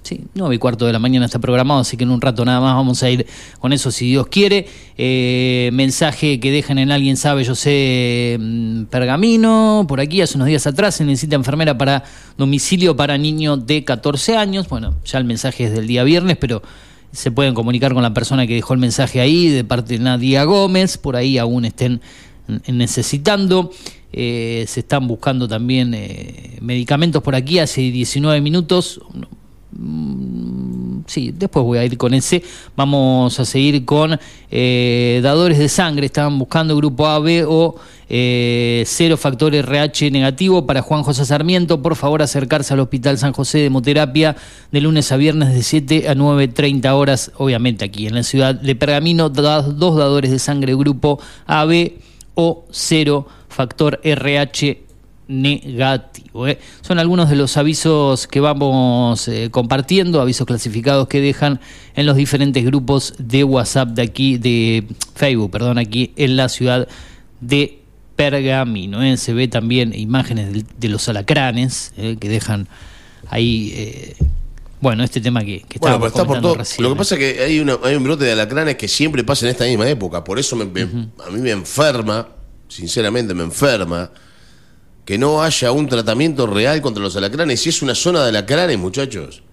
[0.03, 2.59] Sí, nueve y cuarto de la mañana está programado, así que en un rato nada
[2.59, 3.25] más vamos a ir
[3.59, 4.67] con eso si Dios quiere.
[4.97, 10.47] Eh, mensaje que dejan en alguien sabe, yo sé, mm, pergamino, por aquí hace unos
[10.47, 12.03] días atrás se necesita enfermera para
[12.37, 14.67] domicilio para niño de 14 años.
[14.67, 16.61] Bueno, ya el mensaje es del día viernes, pero
[17.13, 20.43] se pueden comunicar con la persona que dejó el mensaje ahí, de parte de Nadia
[20.43, 22.01] Gómez, por ahí aún estén
[22.67, 23.71] necesitando.
[24.15, 29.01] Eh, se están buscando también eh, medicamentos por aquí hace 19 minutos
[31.07, 32.43] sí, después voy a ir con ese.
[32.75, 34.19] Vamos a seguir con
[34.51, 36.05] eh, dadores de sangre.
[36.05, 37.75] Estaban buscando grupo A, B o
[38.09, 41.81] eh, cero factor RH negativo para Juan José Sarmiento.
[41.81, 44.35] Por favor, acercarse al Hospital San José de Hemoterapia
[44.71, 48.75] de lunes a viernes de 7 a 9.30 horas, obviamente aquí en la ciudad de
[48.75, 49.29] Pergamino.
[49.29, 51.93] Dos dadores de sangre grupo AB
[52.35, 54.92] o cero factor RH
[55.27, 56.47] negativo.
[56.47, 56.59] ¿eh?
[56.81, 61.59] Son algunos de los avisos que vamos eh, compartiendo, avisos clasificados que dejan
[61.95, 66.87] en los diferentes grupos de WhatsApp de aquí, de Facebook, perdón, aquí en la ciudad
[67.41, 67.79] de
[68.15, 69.01] Pergamino.
[69.01, 69.17] ¿eh?
[69.17, 72.67] Se ve también imágenes de, los alacranes que dejan
[73.29, 74.13] ahí.
[74.81, 76.57] bueno, este tema que, que bueno, está por todo.
[76.79, 79.51] Lo que pasa es que hay, hay un brote de alacranes que siempre pasa en
[79.51, 80.23] esta misma época.
[80.23, 82.27] Por eso a mí me enferma,
[82.67, 84.11] sinceramente me enferma,
[85.05, 87.61] que no haya un tratamiento real contra los alacranes.
[87.61, 89.43] Si es una zona de alacranes, muchachos.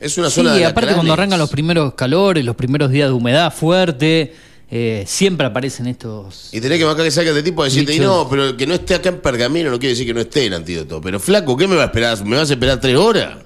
[0.00, 0.72] Es una zona de alacranes.
[0.72, 4.34] aparte cuando arrancan los primeros calores, los primeros días de humedad fuerte,
[4.70, 6.48] eh, siempre aparecen estos...
[6.52, 8.74] Y tenés que marcar que saque de tipo de decirte, y no, pero que no
[8.74, 11.00] esté acá en Pergamino no quiere decir que no esté el antídoto.
[11.00, 12.24] Pero flaco, ¿qué me va a esperar?
[12.24, 13.38] ¿Me vas a esperar tres horas?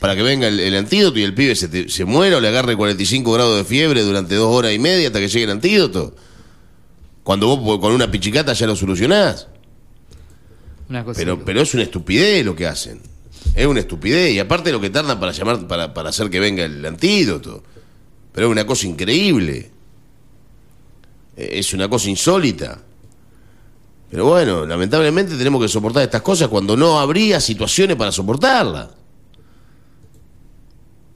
[0.00, 3.32] Para que venga el, antídoto y el pibe se, se muera o le agarre 45
[3.32, 6.14] grados de fiebre durante dos horas y media hasta que llegue el antídoto.
[7.22, 9.46] Cuando vos con una pichicata ya lo solucionás
[11.16, 13.00] pero, pero es una estupidez lo que hacen.
[13.54, 14.32] Es una estupidez.
[14.32, 17.62] Y aparte lo que tardan para llamar, para, para hacer que venga el antídoto.
[18.32, 19.70] Pero es una cosa increíble.
[21.36, 22.80] E, es una cosa insólita.
[24.10, 28.88] Pero bueno, lamentablemente tenemos que soportar estas cosas cuando no habría situaciones para soportarlas.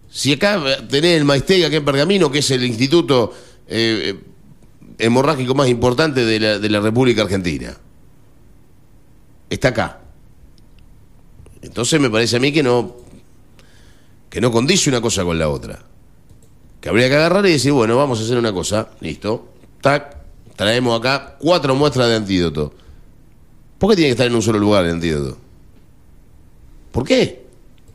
[0.08, 3.34] Si acá tenés el Maestega, que en Pergamino, que es el instituto
[3.68, 4.20] eh, eh,
[4.98, 7.76] hemorrágico más importante de la, de la República Argentina
[9.50, 10.00] está acá.
[11.62, 12.96] Entonces me parece a mí que no,
[14.30, 15.82] que no condice una cosa con la otra.
[16.80, 20.16] Que habría que agarrar y decir, bueno, vamos a hacer una cosa, listo, tac,
[20.54, 22.72] traemos acá cuatro muestras de antídoto.
[23.78, 25.38] ¿Por qué tiene que estar en un solo lugar el antídoto?
[26.92, 27.44] ¿Por qué?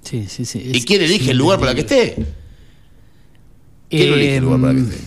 [0.01, 0.71] Sí, sí, sí.
[0.73, 2.15] ¿Y quién elige el lugar para que esté?
[3.89, 4.97] ¿Quién elige el lugar para que esté?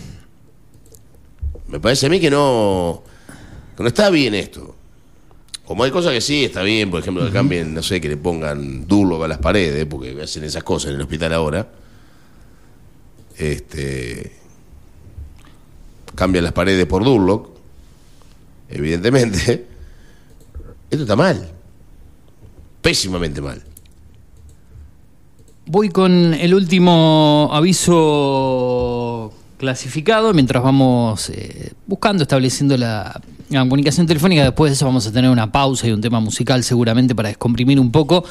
[1.67, 3.03] Me parece a mí que no,
[3.75, 4.74] que no está bien esto.
[5.65, 8.17] Como hay cosas que sí, está bien, por ejemplo, que cambien, no sé, que le
[8.17, 11.67] pongan Durlock a las paredes, porque hacen esas cosas en el hospital ahora.
[13.35, 14.31] Este.
[16.13, 17.49] Cambian las paredes por Durlock,
[18.69, 19.67] evidentemente.
[20.91, 21.51] Esto está mal.
[22.81, 23.61] Pésimamente mal.
[25.65, 34.43] Voy con el último aviso clasificado mientras vamos eh, buscando, estableciendo la la comunicación telefónica.
[34.43, 37.79] Después de eso vamos a tener una pausa y un tema musical seguramente para descomprimir
[37.79, 38.23] un poco.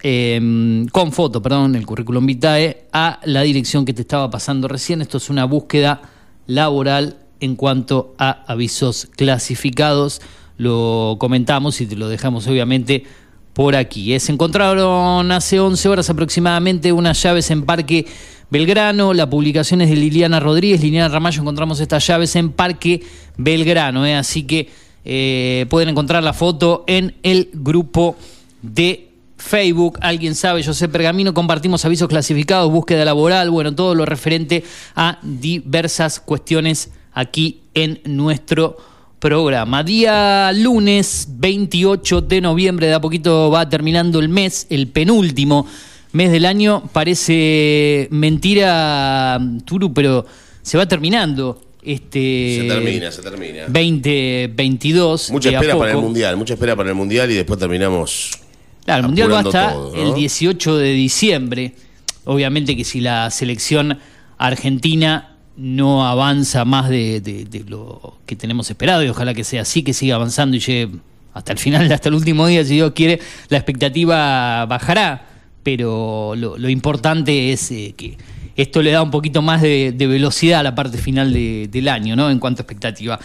[0.03, 5.03] em, con foto, perdón, el currículum vitae, a la dirección que te estaba pasando recién.
[5.03, 6.03] Esto es una búsqueda
[6.47, 10.21] laboral en cuanto a avisos clasificados.
[10.57, 13.05] Lo comentamos y te lo dejamos obviamente
[13.55, 14.19] por aquí.
[14.21, 18.07] Se encontraron hace 11 horas aproximadamente unas llaves en Parque
[18.55, 19.13] Belgrano.
[19.15, 20.81] La publicación es de Liliana Rodríguez.
[20.81, 23.03] Liliana Ramallo, encontramos estas llaves en Parque
[23.37, 24.07] Belgrano.
[24.07, 24.15] ¿eh?
[24.15, 24.71] Así que
[25.05, 28.15] eh, pueden encontrar la foto en el grupo
[28.63, 34.07] de Facebook, alguien sabe, yo sé Pergamino, compartimos avisos clasificados, búsqueda laboral, bueno, todo lo
[34.07, 34.63] referente
[34.95, 38.77] a diversas cuestiones aquí en nuestro
[39.19, 39.83] programa.
[39.83, 45.67] Día lunes 28 de noviembre, de a poquito va terminando el mes, el penúltimo
[46.15, 46.83] mes del año.
[46.93, 50.25] Parece mentira, Turu, pero
[50.63, 53.65] se va terminando este Se termina, se termina.
[53.69, 55.31] 2022.
[55.31, 58.31] Mucha espera para el mundial, mucha espera para el mundial y después terminamos.
[58.85, 60.03] Claro, el Mundial va hasta todo, ¿no?
[60.03, 61.73] el 18 de diciembre.
[62.25, 63.99] Obviamente que si la selección
[64.39, 69.63] argentina no avanza más de, de- de lo que tenemos esperado, y ojalá que sea
[69.63, 70.91] así, que siga avanzando y llegue
[71.33, 75.29] hasta el final, hasta el último día, si Dios quiere, la expectativa bajará.
[75.65, 78.17] Pero lo, importante es eh, que
[78.55, 82.15] esto le da un poquito más de, velocidad a la parte final de- del año,
[82.15, 82.31] ¿no?
[82.31, 83.19] En cuanto a expectativa.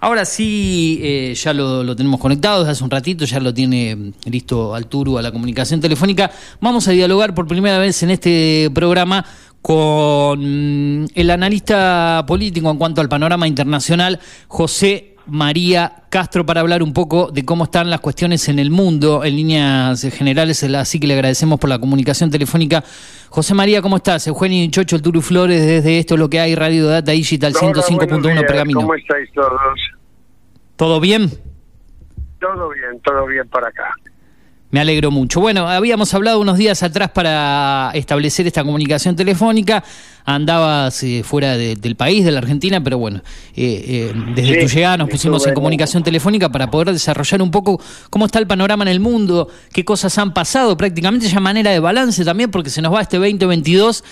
[0.00, 3.94] Ahora sí, eh, ya lo, lo tenemos conectado desde hace un ratito, ya lo tiene
[3.94, 6.30] mm, listo Alturu a la comunicación telefónica.
[6.60, 9.24] Vamos a dialogar por primera vez en este programa
[9.62, 16.82] con mm, el analista político en cuanto al panorama internacional, José María Castro, para hablar
[16.82, 19.24] un poco de cómo están las cuestiones en el mundo.
[19.24, 22.84] En líneas generales, así que le agradecemos por la comunicación telefónica.
[23.28, 24.26] José María, ¿cómo estás?
[24.26, 27.90] Eugenio Chocho, el Turu Flores, desde esto lo que hay, Radio Data Digital Hola, buenos
[27.90, 28.44] 105.1 días.
[28.44, 28.80] Pergamino.
[28.80, 29.80] ¿Cómo estáis todos?
[30.76, 31.30] ¿Todo bien?
[32.40, 33.94] Todo bien, todo bien por acá.
[34.74, 35.38] Me alegro mucho.
[35.38, 39.84] Bueno, habíamos hablado unos días atrás para establecer esta comunicación telefónica.
[40.24, 43.18] Andabas eh, fuera de- del país, de la Argentina, pero bueno,
[43.54, 47.52] eh, eh, desde Sí, tu llegada nos pusimos en- comunicación telefónica para poder desarrollar un
[47.52, 51.70] poco cómo está el panorama en el mundo, qué cosas han pasado, prácticamente ya manera
[51.70, 54.02] de balance también, porque se nos va este 2022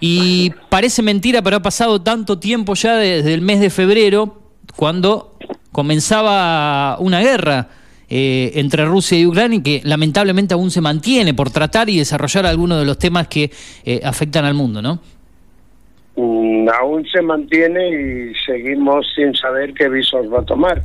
[0.00, 4.40] y parece mentira, pero ha pasado tanto tiempo ya desde el mes de febrero,
[4.76, 5.36] cuando
[5.72, 7.70] comenzaba una guerra
[8.10, 12.80] eh, entre Rusia y Ucrania, que lamentablemente aún se mantiene por tratar y desarrollar algunos
[12.80, 13.50] de los temas que
[13.84, 15.00] eh, afectan al mundo, ¿no?
[16.16, 20.82] Mm, aún se mantiene y seguimos sin saber qué visos va a tomar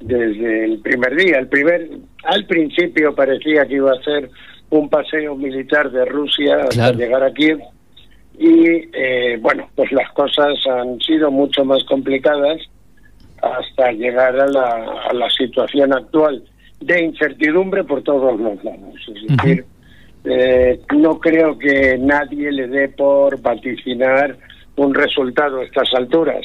[0.00, 1.38] desde el primer día.
[1.38, 1.88] El primer,
[2.24, 4.30] al principio parecía que iba a ser
[4.70, 6.98] un paseo militar de Rusia hasta Claro.
[6.98, 7.58] llegar a Kiev
[8.38, 12.58] y eh, bueno, pues las cosas han sido mucho más complicadas
[13.42, 16.42] hasta llegar a la, a la situación actual
[16.80, 18.94] de incertidumbre por todos los lados.
[19.08, 19.64] Es decir,
[20.24, 24.36] eh, no creo que nadie le dé por vaticinar
[24.76, 26.44] un resultado a estas alturas,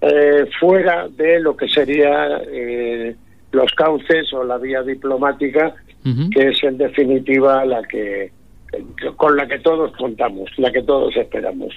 [0.00, 3.16] eh, fuera de lo que sería eh,
[3.52, 5.74] los cauces o la vía diplomática,
[6.32, 8.30] que es en definitiva la que
[9.16, 11.74] con la que todos contamos, la que todos esperamos.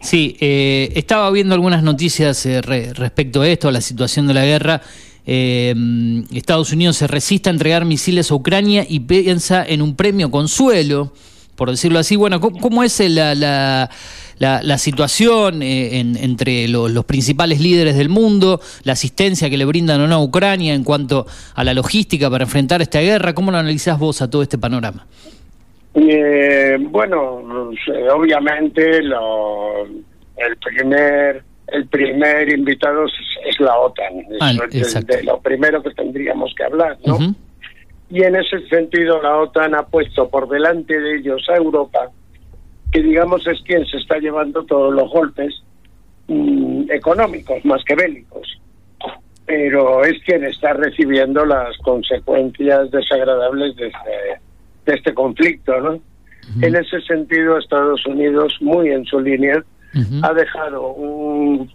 [0.00, 4.34] Sí, eh, estaba viendo algunas noticias eh, re- respecto a esto, a la situación de
[4.34, 4.80] la guerra.
[5.26, 5.74] Eh,
[6.32, 11.12] Estados Unidos se resiste a entregar misiles a Ucrania y piensa en un premio consuelo,
[11.56, 12.14] por decirlo así.
[12.16, 13.90] Bueno, ¿cómo, cómo es eh, la, la,
[14.38, 19.58] la- la situación eh, en- entre lo- los principales líderes del mundo, la asistencia que
[19.58, 23.34] le brindan o no a Ucrania en cuanto a la logística para enfrentar esta guerra?
[23.34, 25.06] ¿Cómo lo analizás vos a todo este panorama?
[26.00, 33.12] Eh, bueno, eh, obviamente lo, el primer el primer invitado es,
[33.46, 34.84] es la OTAN, es Ah, de-
[35.16, 37.18] de lo primero que tendríamos que hablar, ¿no?
[38.10, 42.10] Y en ese sentido la OTAN ha puesto por delante de ellos a Europa,
[42.90, 45.62] que digamos es quien se está llevando todos los golpes
[46.28, 48.58] mm, económicos más que bélicos,
[49.44, 54.40] pero es quien está recibiendo las consecuencias desagradables de este,
[54.88, 56.00] de este conflicto, ¿no?
[56.62, 59.62] En ese sentido, Estados Unidos, muy en su línea,
[60.22, 61.70] ha dejado un,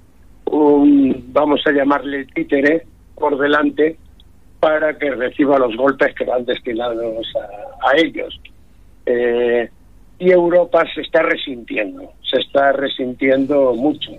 [0.46, 3.98] un, vamos a llamarle títere, por delante
[4.60, 8.40] para que reciba los golpes que van destinados a, a ellos.
[9.06, 9.70] Eh,
[10.18, 14.12] y Europa se está resintiendo, se está resintiendo mucho.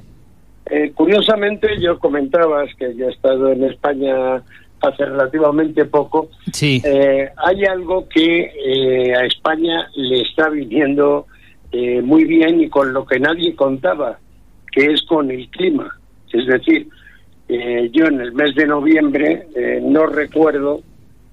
[0.70, 4.42] Eh, curiosamente, yo comentabas que yo he estado en España
[4.80, 6.30] hace relativamente poco.
[6.52, 6.82] Sí.
[6.84, 11.26] Eh, hay algo que eh, a España le está viniendo
[11.72, 14.18] eh, muy bien y con lo que nadie contaba,
[14.70, 15.98] que es con el clima.
[16.32, 16.88] Es decir,
[17.48, 19.46] yo en el mes de noviembre
[19.82, 20.80] no recuerdo,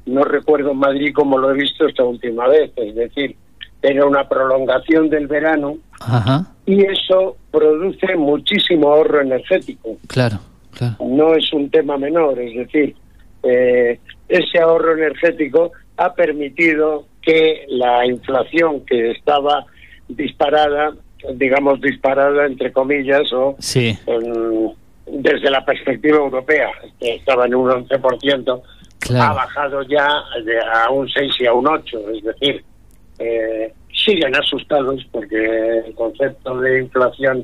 [0.05, 2.71] no recuerdo Madrid como lo he visto esta última vez.
[2.75, 3.35] Es decir,
[3.81, 10.39] era una prolongación del verano Ajá, y eso produce muchísimo ahorro energético claro,
[10.71, 10.95] claro.
[11.03, 12.95] no es un tema menor, es decir,
[13.43, 19.65] eh, ese ahorro energético ha permitido que la inflación que estaba
[20.07, 20.93] disparada,
[21.35, 23.97] digamos disparada entre comillas, o Sí.
[25.05, 28.61] desde la perspectiva europea, que estaba en un 11%,
[29.15, 30.07] ha bajado ya
[30.73, 32.63] a un 6 y a un 8, es decir,
[33.19, 37.43] eh, siguen asustados porque el concepto de inflación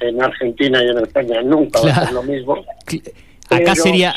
[0.00, 2.64] en Argentina y en España nunca va a ser lo mismo.
[3.50, 4.14] Acá sería,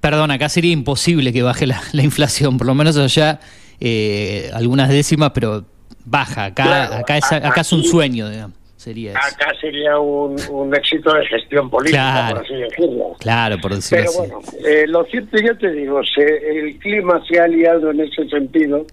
[0.00, 3.40] perdón, acá sería imposible que baje la, inflación, por lo menos allá
[3.80, 5.64] eh, algunas décimas, pero
[6.04, 6.46] baja.
[6.46, 8.62] Acá, acá, es, acá es un sueño, digamos.
[8.82, 13.16] Sería Acá sería un, éxito de gestión política, por así decirlo.
[13.20, 17.44] Claro, por decirlo Pero bueno, eh, lo cierto, ya te digo, el clima se ha
[17.44, 18.84] aliado en ese sentido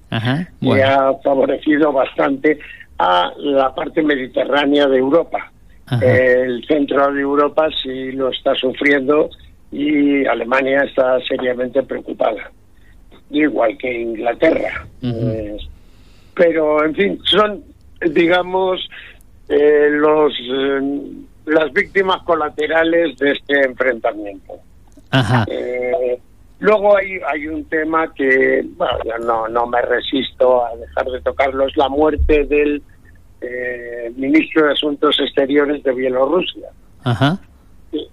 [0.62, 2.60] y ha favorecido bastante
[3.00, 5.52] a la parte mediterránea de Europa.
[6.02, 9.30] El centro de Europa sí lo está sufriendo
[9.72, 12.52] y Alemania está seriamente preocupada,
[13.30, 14.86] igual que Inglaterra.
[16.36, 17.64] pero, en fin, son,
[18.02, 18.88] digamos,
[19.48, 20.80] eh, los eh,
[21.50, 24.54] las víctimas colaterales de este enfrentamiento.
[25.48, 26.20] Eh,
[26.60, 31.22] luego hay, hay un tema que, bueno, yo no, no me resisto a dejar de
[31.22, 32.84] tocarlo, es la muerte del
[34.16, 36.70] ministro de Asuntos Exteriores de Bielorrusia.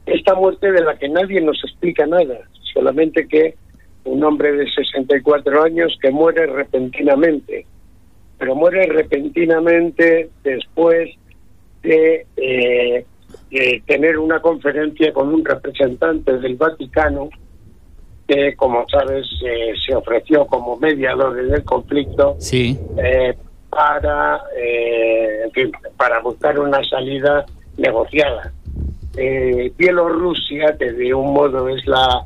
[0.07, 2.39] Esta muerte de la que nadie nos explica nada,
[2.73, 3.55] solamente que
[4.07, 7.67] un hombre de 64 años que muere repentinamente,
[8.39, 11.11] pero muere repentinamente después
[11.83, 12.27] de,
[13.87, 17.29] tener una conferencia con un representante del Vaticano
[18.27, 22.77] que, como sabes, eh, se ofreció como mediador en el conflicto sí.
[22.99, 23.37] Eh,
[23.77, 25.51] para, eh,
[25.99, 27.45] para buscar una salida
[27.77, 28.51] negociada.
[29.77, 32.25] Bielorrusia, que de un modo es la,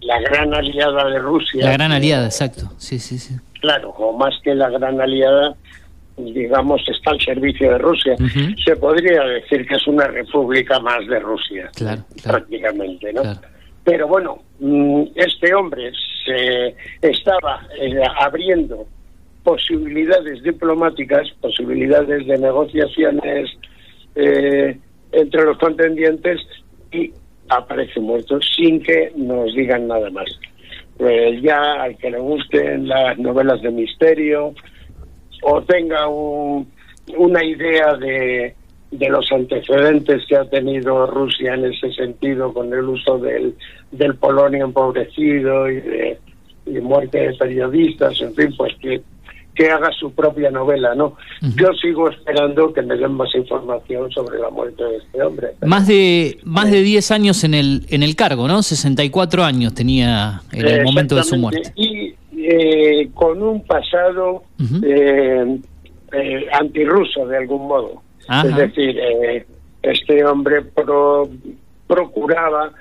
[0.00, 1.64] la gran aliada de Rusia.
[1.64, 2.72] La gran aliada, exacto.
[2.78, 3.34] Sí, sí, sí.
[3.60, 5.54] Claro, o más que la gran aliada,
[6.16, 8.16] digamos, está al servicio de Rusia.
[8.64, 11.70] Se podría decir que es una república más de Rusia,
[12.22, 13.22] prácticamente, ¿no?
[13.82, 15.92] Pero bueno, mm, este hombre
[16.24, 18.86] se estaba eh, abriendo
[19.44, 23.50] posibilidades diplomáticas, posibilidades de negociaciones
[24.16, 24.78] eh,
[25.12, 26.40] entre los contendientes
[26.90, 27.12] y
[27.48, 30.26] aparece muerto sin que nos digan nada más.
[30.96, 34.54] Pues ya al que le gusten las novelas de misterio,
[35.42, 38.54] o tenga una idea de,
[38.92, 43.54] los antecedentes que ha tenido Rusia en ese sentido con el uso del,
[43.90, 46.18] del polonio empobrecido y de,
[46.80, 49.02] muerte de periodistas, en fin, pues que,
[49.54, 51.16] que haga su propia novela, ¿no?
[51.40, 55.48] Yo sigo esperando que me den más información sobre la muerte de este hombre.
[55.64, 58.62] Más de más de 10 años en el en el cargo, ¿no?
[58.62, 61.72] 64 años tenía en el momento de su muerte.
[61.76, 64.42] Y eh, con un pasado
[64.82, 65.58] eh,
[66.12, 68.02] eh, antirruso de algún modo.
[68.44, 69.46] Es decir, eh,
[69.82, 70.62] este hombre
[71.86, 72.72] procuraba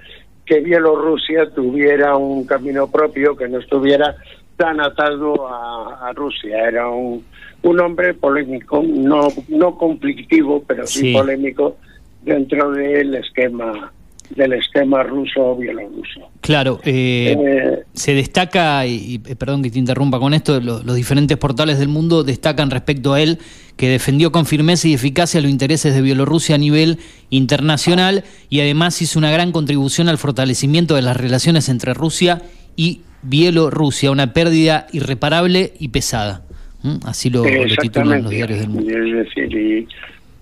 [0.45, 4.15] que Bielorrusia tuviera un camino propio, que no estuviera
[4.63, 6.69] tan atado a, Rusia.
[6.69, 7.21] Era un,
[7.63, 11.75] un hombre polémico, no, no conflictivo, pero sí polémico
[12.21, 13.91] dentro del esquema
[14.29, 16.29] del esquema ruso-bielorruso.
[16.39, 21.37] Claro, eh, eh, se destaca, y, eh, perdón que te interrumpa con esto, los diferentes
[21.37, 23.37] portales del mundo destacan respecto a él
[23.75, 26.99] que defendió con firmeza y eficacia los intereses de Bielorrusia a nivel
[27.29, 32.41] internacional y además hizo una gran contribución al fortalecimiento de las relaciones entre Rusia
[32.75, 36.43] y Bielorrusia, una pérdida irreparable y pesada.
[36.83, 36.97] ¿Mm?
[37.05, 37.43] Así lo,
[37.81, 38.91] titulan los diarios del mundo.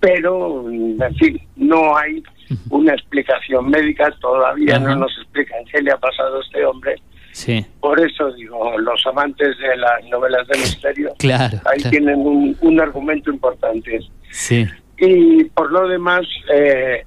[0.00, 2.22] pero, en fin, no hay
[2.70, 6.96] una explicación médica, todavía no nos explican qué le ha pasado a este hombre.
[7.32, 7.64] Sí.
[7.80, 12.80] Por eso digo, los amantes de las novelas de misterio, claro, ahí tienen un, un,
[12.80, 14.00] argumento importante.
[14.30, 14.66] Sí.
[14.98, 17.04] Y por lo demás, eh,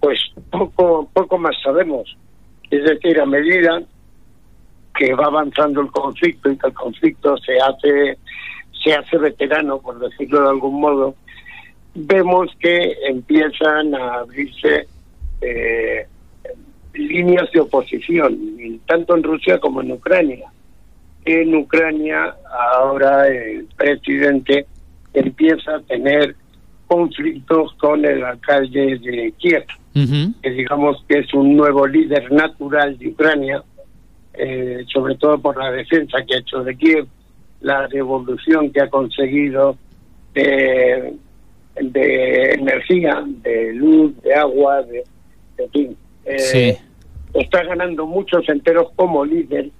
[0.00, 0.18] pues
[0.50, 2.16] poco, poco más sabemos.
[2.70, 3.80] Es decir, a medida
[4.94, 8.18] que va avanzando el conflicto y que el conflicto se hace,
[8.84, 11.14] se hace veterano, por decirlo de algún modo,
[11.94, 14.86] vemos que empiezan a abrirse
[15.40, 16.06] eh,
[16.94, 18.38] líneas de oposición,
[18.86, 20.50] tanto en Rusia como en Ucrania.
[21.24, 22.34] En Ucrania
[22.74, 24.66] ahora el presidente
[25.14, 26.34] empieza a tener
[26.86, 29.64] conflictos con el alcalde de Kiev,
[29.94, 33.62] que digamos que es un nuevo líder natural de Ucrania,
[34.34, 37.06] eh, sobre todo por la defensa que ha hecho de Kiev,
[37.60, 39.76] la revolución que ha conseguido
[40.34, 41.14] de
[41.80, 45.04] de energía, de luz, de agua, de,
[45.72, 45.96] fin.
[46.24, 46.78] Eh,
[47.34, 49.70] está ganando muchos enteros como líder,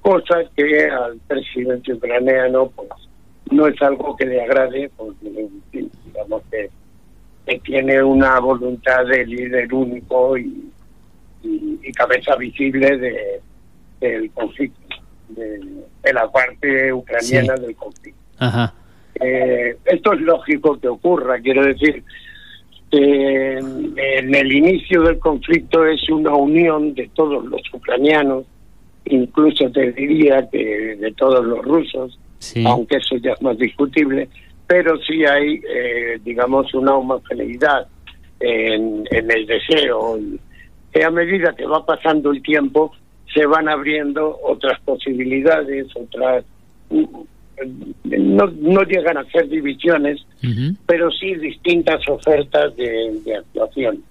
[0.00, 2.88] cosa que al presidente ucraniano pues,
[3.50, 5.48] no es algo que le agrade, porque
[6.04, 6.70] digamos que,
[7.64, 10.70] tiene una voluntad de líder único y,
[11.42, 13.40] y, cabeza visible de,
[14.02, 14.80] del conflicto,
[15.28, 15.58] de,
[16.02, 18.20] de la parte ucraniana del conflicto.
[18.38, 18.74] Ajá.
[19.20, 22.02] Eh, esto es lógico que ocurra, quiero decir,
[22.90, 28.44] eh, en el inicio del conflicto es una unión de todos los ucranianos,
[29.06, 32.64] incluso te diría que de todos los rusos, Sí.
[32.66, 34.28] aunque eso ya es más discutible,
[34.66, 37.86] pero sí hay, eh, digamos, una homogeneidad
[38.40, 40.18] en, en el deseo.
[40.18, 40.40] Y
[40.92, 42.92] que a medida que va pasando el tiempo,
[43.32, 46.44] se van abriendo otras posibilidades, otras...
[48.04, 50.26] No, no llegan a ser divisiones,
[50.86, 54.02] pero sí distintas ofertas de, de actuación.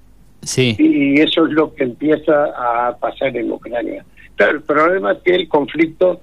[0.41, 0.75] Sí.
[0.79, 4.05] Y eso es lo que empieza a pasar en Ucrania.
[4.35, 6.21] Claro, el problema es que el conflicto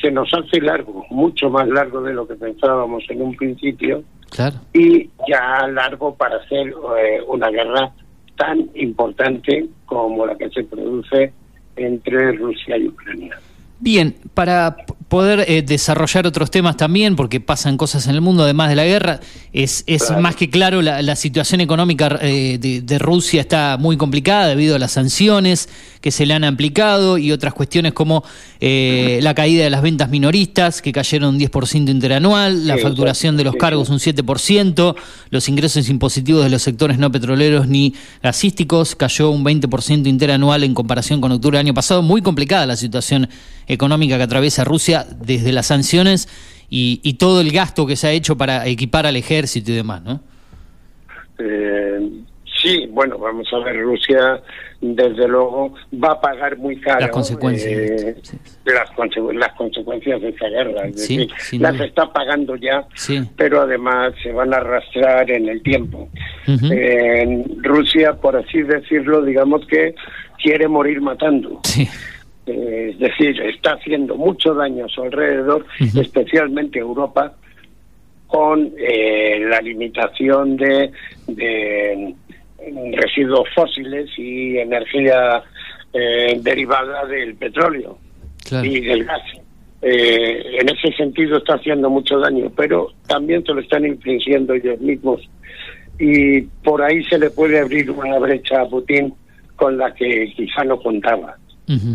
[0.00, 4.56] se nos hace largo, mucho más largo de lo que pensábamos en un principio, Claro.
[4.72, 6.68] y ya largo para hacer
[6.98, 7.92] eh, una guerra
[8.36, 11.32] tan importante como la que se produce
[11.76, 13.38] entre Rusia y Ucrania.
[13.80, 14.76] Bien, para
[15.08, 18.84] poder eh, desarrollar otros temas también, porque pasan cosas en el mundo además de la
[18.84, 19.20] guerra,
[19.52, 20.22] es, es Claro.
[20.22, 24.76] más que claro la, la situación económica eh, de, de Rusia está muy complicada debido
[24.76, 25.68] a las sanciones
[26.00, 28.24] que se le han aplicado y otras cuestiones como
[28.66, 33.44] eh, la caída de las ventas minoristas, que cayeron un 10% interanual, la facturación de
[33.44, 34.96] los cargos un 7%,
[35.28, 40.72] los ingresos impositivos de los sectores no petroleros ni gasísticos cayó un 20% interanual en
[40.72, 42.00] comparación con octubre del año pasado.
[42.00, 43.28] Muy complicada la situación
[43.66, 46.26] económica que atraviesa Rusia desde las sanciones
[46.70, 50.02] y, y todo el gasto que se ha hecho para equipar al ejército y demás,
[50.04, 50.22] ¿no?
[51.38, 52.22] Eh,
[52.64, 54.40] sí, bueno, vamos a ver, Rusia
[54.80, 57.72] desde luego va a pagar muy caro Las consecuencias.
[57.72, 58.36] eh, Sí.
[58.66, 60.86] las, conse- las consecuencias de esa guerra.
[60.88, 61.84] Es Sí, decir, las duda.
[61.86, 63.20] está pagando ya, Sí.
[63.36, 66.08] pero además se van a arrastrar en el tiempo.
[66.46, 69.94] Eh, Rusia, por así decirlo, digamos que
[70.42, 71.60] quiere morir matando.
[72.46, 76.00] Eh, es decir, está haciendo mucho daño a su alrededor, Ujú.
[76.00, 77.32] especialmente Europa,
[78.26, 80.90] con eh, la limitación de,
[81.28, 82.14] de
[82.92, 85.42] residuos fósiles y energía
[85.92, 87.98] eh, derivada del petróleo
[88.46, 88.64] claro.
[88.64, 89.22] y del gas.
[89.82, 94.80] Eh, en ese sentido está haciendo mucho daño, pero también se lo están infligiendo ellos
[94.80, 95.20] mismos.
[95.98, 99.14] Y por ahí se le puede abrir una brecha a Putin
[99.56, 101.36] con la que quizá no contaba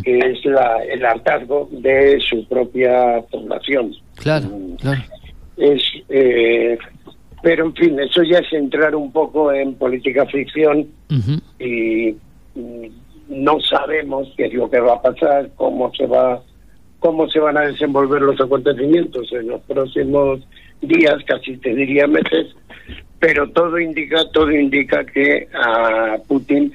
[0.04, 3.94] que es la, el hartazgo de su propia población.
[4.16, 4.50] Claro,
[4.80, 5.02] claro.
[5.58, 6.78] Es, eh,
[7.42, 10.88] pero en fin, eso ya es entrar un poco en política ficción
[11.60, 12.16] y
[12.56, 12.86] mm,
[13.30, 16.42] no sabemos qué es lo que va a pasar, cómo se va,
[17.00, 20.42] cómo se van a desenvolver los acontecimientos en los próximos
[20.82, 22.56] días, casi te diría meses,
[23.20, 26.74] pero todo indica, todo indica que a Putin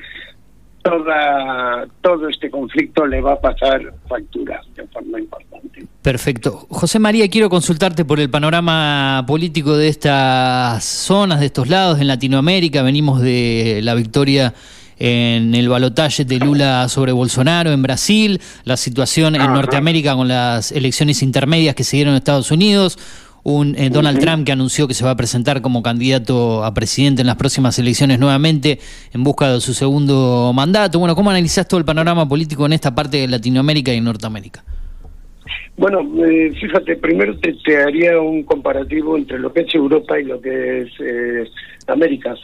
[0.84, 5.86] toda, todo este conflicto le va a pasar factura de forma importante.
[6.02, 6.66] Perfecto.
[6.68, 12.06] José María, quiero consultarte por el panorama político de estas zonas, de estos lados, en
[12.06, 12.82] Latinoamérica.
[12.82, 14.52] Venimos de la victoria
[14.98, 19.54] en el balotaje de Lula sobre Bolsonaro en Brasil, la situación en.
[19.54, 22.98] Norteamérica con las elecciones intermedias que se dieron en Estados Unidos,
[23.44, 24.18] un eh, Donald.
[24.18, 27.78] Trump que anunció que se va a presentar como candidato a presidente en las próximas
[27.78, 28.78] elecciones nuevamente
[29.12, 30.98] en busca de su segundo mandato.
[30.98, 34.64] Bueno, ¿cómo analizás todo el panorama político en esta parte de Latinoamérica y Norteamérica?
[35.76, 40.24] Bueno, eh, fíjate, primero te, te haría un comparativo entre lo que es Europa y
[40.24, 41.44] lo que es eh,
[41.88, 42.34] América.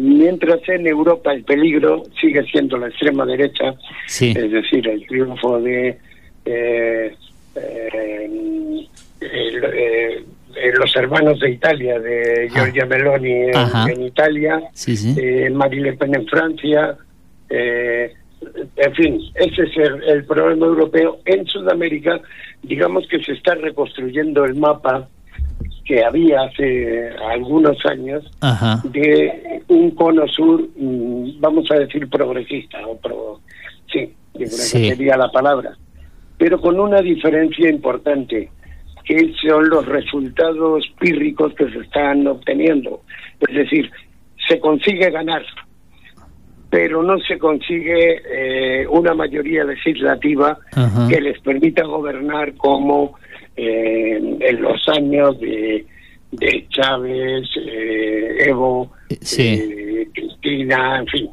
[0.00, 3.74] Mientras en Europa el peligro sigue siendo la extrema derecha,
[4.06, 4.34] Sí.
[4.36, 5.98] es decir, el triunfo de
[6.46, 7.14] eh,
[10.62, 13.32] eh, los hermanos de Italia, de Giorgia Meloni
[13.90, 15.14] en, Italia, Sí, sí.
[15.18, 16.96] eh, Marine Le Pen en Francia,
[17.50, 18.12] eh,
[18.76, 21.18] en fin, ese es el, el problema europeo.
[21.24, 22.20] En Sudamérica,
[22.62, 25.08] digamos que se está reconstruyendo el mapa
[25.84, 28.80] que había hace algunos años Ajá.
[28.84, 33.40] de un cono sur, mm, vamos a decir progresista, o pro,
[33.92, 34.82] sí, yo creo Sí.
[34.82, 35.76] que sería la palabra,
[36.36, 38.50] pero con una diferencia importante,
[39.08, 43.00] que son los resultados pírricos que se están obteniendo.
[43.40, 43.90] Es decir,
[44.46, 45.42] se consigue ganar,
[46.68, 51.08] pero no se consigue eh, una mayoría legislativa Ajá.
[51.08, 53.18] que les permita gobernar como
[53.56, 55.86] eh, en los años de,
[56.32, 58.92] de Chávez, eh, Evo,
[59.22, 60.06] Sí.
[60.12, 61.30] Cristina, en fin.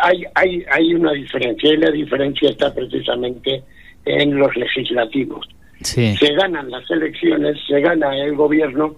[0.00, 3.64] Hay, hay, hay una diferencia y la diferencia está precisamente
[4.04, 5.48] en los legislativos.
[5.82, 6.16] Sí.
[6.16, 8.96] Se ganan las elecciones, se gana el gobierno,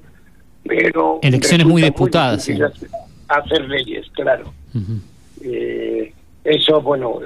[0.64, 1.18] pero...
[1.22, 2.88] Elecciones muy disputadas, difícil hacer-
[3.28, 4.52] Hacer leyes, claro.
[5.42, 6.12] Eh,
[6.44, 7.20] eso, bueno,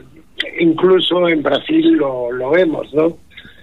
[0.60, 3.16] incluso en Brasil lo, lo vemos, ¿no?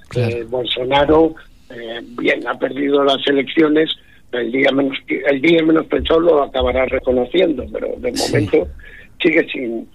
[0.10, 0.36] Claro.
[0.38, 1.36] Eh, Bolsonaro,
[1.70, 3.90] eh, bien, ha perdido las elecciones,
[4.32, 8.32] el día menos el día menos pensado lo acabará reconociendo, pero de Sí.
[8.32, 8.68] momento
[9.22, 9.88] sigue sin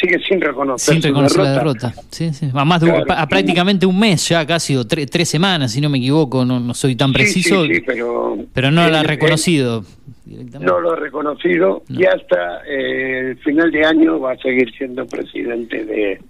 [0.00, 1.94] sigue sin reconocer, Sin su reconocer la derrota.
[2.10, 2.48] Sí, sí.
[2.52, 3.04] A más de Claro.
[3.08, 6.58] a prácticamente un mes ya, casi, o tre- tres semanas, si no me equivoco, no,
[6.60, 7.64] no soy tan preciso.
[7.66, 9.84] sí, sí, pero Pero no la ha él- reconocido.
[10.30, 14.70] él no lo ha reconocido y hasta eh, el final de año va a seguir
[14.76, 16.20] siendo presidente de,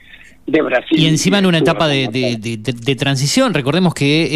[0.46, 0.98] de Brasil.
[0.98, 4.28] Y encima en una etapa de, de- transición, recordemos que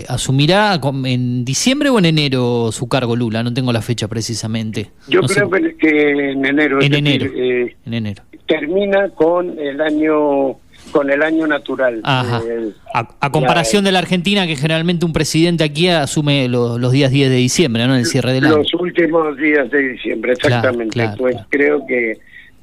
[0.00, 4.90] eh, asumirá en diciembre o en enero su cargo Lula, no tengo la fecha precisamente.
[5.08, 6.80] Yo No creo que, que en enero.
[6.82, 7.32] En decir, enero.
[7.34, 8.22] eh, En enero.
[8.48, 10.56] Termina con el año
[10.90, 12.00] con el año natural.
[12.02, 12.40] Ajá.
[12.48, 16.92] Eh, A, a comparación de la Argentina, que generalmente un presidente aquí asume lo- los
[16.92, 17.92] días 10 de diciembre, ¿no?
[17.94, 18.56] En el cierre del año.
[18.58, 20.94] los últimos días de diciembre, exactamente.
[20.94, 21.48] claro, pues claro.
[21.50, 22.14] creo que,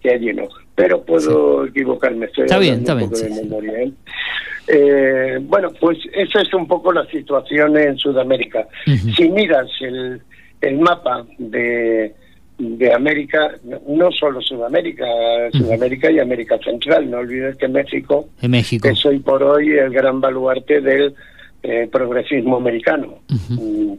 [0.01, 0.47] que allí no.
[0.73, 3.41] Pero puedo equivocarme, estoy Está bien, está un bien, poco sí, de sí.
[3.43, 3.71] memoria.
[3.83, 3.91] ¿eh?
[4.67, 8.67] Eh, bueno, pues esa es un poco la situación en Sudamérica.
[9.15, 10.19] Si miras el,
[10.61, 12.15] el mapa de,
[12.57, 13.51] de América,
[13.87, 15.05] no- solo Sudamérica,
[15.51, 18.87] Sudamérica y América Central, no olvides que México México.
[18.87, 21.13] es hoy por hoy el gran baluarte del
[21.63, 23.19] eh, progresismo americano.
[23.49, 23.93] Mm,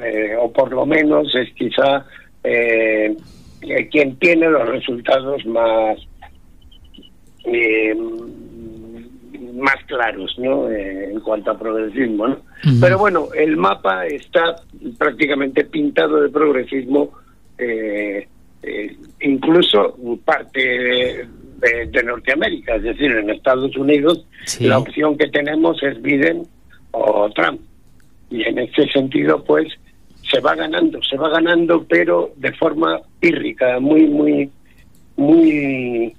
[0.00, 2.04] eh, o por lo menos es quizá
[2.44, 3.16] eh,
[3.62, 5.98] eh, quien tiene los resultados más
[7.44, 7.94] eh,
[9.54, 10.70] más claros ¿no?
[10.70, 12.28] Eh, en cuanto a progresismo.
[12.28, 12.36] ¿no?
[12.80, 14.56] Pero bueno, el mapa está
[14.98, 17.10] prácticamente pintado de progresismo,
[17.58, 18.26] eh,
[18.62, 21.26] eh, incluso parte de,
[21.60, 24.66] de- de Norteamérica, es decir, en Estados Unidos Sí.
[24.66, 26.44] la opción que tenemos es Biden
[26.92, 27.60] o Trump.
[28.30, 29.66] Y en ese sentido, pues,
[30.30, 34.50] se va ganando, se va ganando, pero de forma pírrica, muy, muy,
[35.16, 36.14] muy,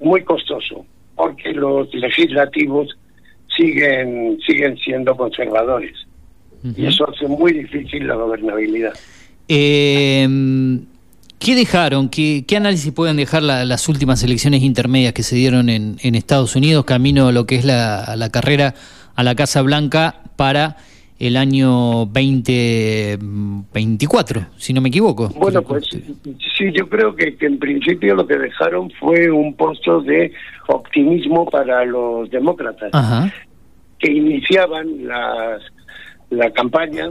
[0.00, 2.96] muy costoso, porque los legislativos
[3.56, 5.96] siguen, siguen siendo conservadores.
[6.76, 8.94] Y eso hace muy difícil la gobernabilidad.
[9.48, 10.78] Eh,
[11.38, 12.08] ¿Qué dejaron?
[12.08, 16.14] ¿Qué, qué análisis pueden dejar la- las últimas elecciones intermedias que se dieron en, en
[16.14, 18.74] Estados Unidos, camino a lo que es la, la carrera
[19.14, 20.78] a la Casa Blanca para
[21.18, 25.28] el año 2024, si no me equivoco?
[25.36, 30.00] Bueno, pues sí, yo creo que, que en principio lo que dejaron fue un pozo
[30.00, 30.32] de
[30.68, 32.88] optimismo para los demócratas.
[32.92, 33.30] Ajá.
[33.98, 35.60] que iniciaban las,
[36.30, 37.10] la campaña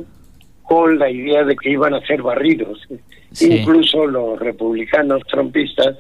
[0.74, 2.82] con la idea de que iban a ser barridos.
[3.32, 3.58] Sí.
[3.58, 5.96] Incluso los republicanos trumpistas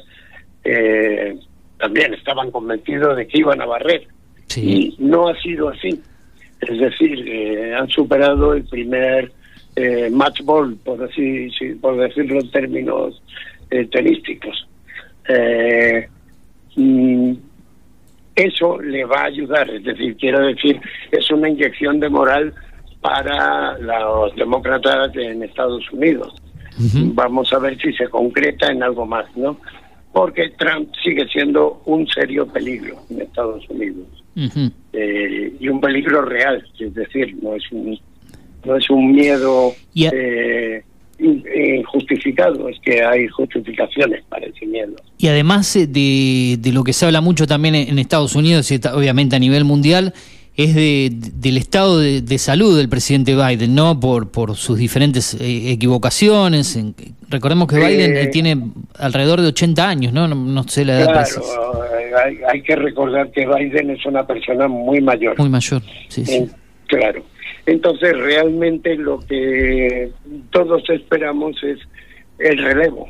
[0.63, 1.38] eh,
[1.78, 4.07] también estaban convencidos de que iban a barrer.
[4.47, 4.95] Sí.
[4.97, 6.01] Y no ha sido así.
[6.59, 9.32] Es decir, eh, han superado el primer
[9.76, 13.21] eh, match ball, por, así, sí, por decirlo en términos
[13.91, 14.67] tenísticos.
[16.76, 17.34] Mm,
[18.36, 22.55] eso le va a ayudar, es decir, quiero decir, es una inyección de moral
[23.04, 26.34] para los demócratas en Estados Unidos.
[27.14, 29.58] Vamos a ver si se concreta en algo más, ¿no?
[30.12, 34.08] Porque Trump sigue siendo un serio peligro en Estados Unidos
[34.93, 37.99] eh, y un peligro real, es decir, no es un
[38.66, 39.74] no es un miedo
[40.14, 40.84] eh,
[41.20, 41.43] in-
[41.80, 44.95] injustificado, es que hay justificaciones para ese miedo.
[45.18, 48.80] Y además eh, de, de lo que se habla mucho también en Estados Unidos y
[48.93, 50.14] obviamente a nivel mundial,
[50.56, 53.99] es de, del estado de, de salud del presidente Biden, ¿no?
[53.99, 56.78] Por, por sus diferentes eh, equivocaciones.
[57.30, 58.58] Recordemos que Biden eh, tiene
[58.99, 60.28] alrededor de 80 años, ¿no?
[60.28, 61.28] No, no sé la edad.
[61.28, 61.82] Claro,
[62.24, 65.38] hay, hay que recordar que Biden es una persona muy mayor.
[65.39, 66.47] Muy mayor, sí, sí.
[66.88, 67.24] Claro.
[67.66, 70.12] Entonces, realmente lo que
[70.51, 71.80] todos esperamos es
[72.38, 73.08] el relevo.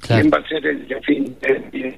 [0.00, 0.22] Claro.
[0.22, 1.36] ¿Quién va a ser el de fin?
[1.42, 1.96] el-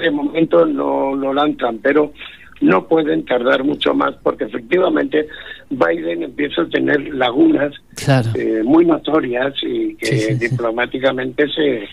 [0.00, 2.12] De momento no lo lanzan, pero
[2.60, 5.26] no pueden tardar mucho más porque efectivamente
[5.70, 8.28] Biden empieza a tener lagunas Claro.
[8.34, 10.48] eh, muy notorias y que Sí, sí, sí.
[10.48, 11.88] diplomáticamente se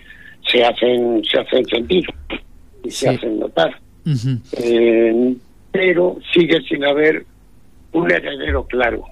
[0.49, 2.05] se hacen se hacen sentir
[2.83, 3.75] y se hacen notar.
[4.53, 5.35] Eh,
[5.71, 7.25] pero sigue sin haber
[7.91, 9.03] un heredero claro.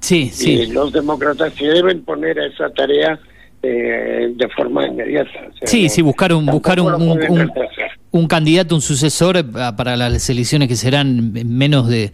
[0.00, 0.66] Sí, Y sí.
[0.72, 3.18] los demócratas se deben poner a esa tarea
[3.62, 5.30] eh, de forma inmediata.
[5.50, 7.52] O sea, Sí, sí, buscar un, buscar un, un-.
[8.12, 9.44] Un candidato, un sucesor eh,
[9.76, 12.12] para las elecciones que serán en menos de,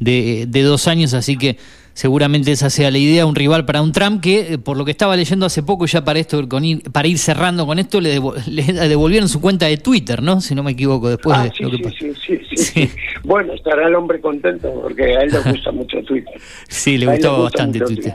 [0.00, 1.56] de, de dos años, así que
[1.94, 4.92] seguramente esa sea la idea, un rival para un Trump que, eh, por lo que
[4.92, 8.16] estaba leyendo hace poco, ya para esto, con ir- para ir cerrando con esto, le,
[8.20, 10.40] devo- le devolvieron su cuenta de Twitter, ¿no?
[10.40, 11.96] Si no me equivoco, después Ah, de sí, lo que pasó.
[11.98, 12.12] sí,
[12.50, 12.90] sí, sí.
[13.24, 16.34] Bueno, estará el hombre contento porque a él le gusta mucho Twitter.
[16.68, 18.14] Sí, le A gustaba gusta bastante Twitter.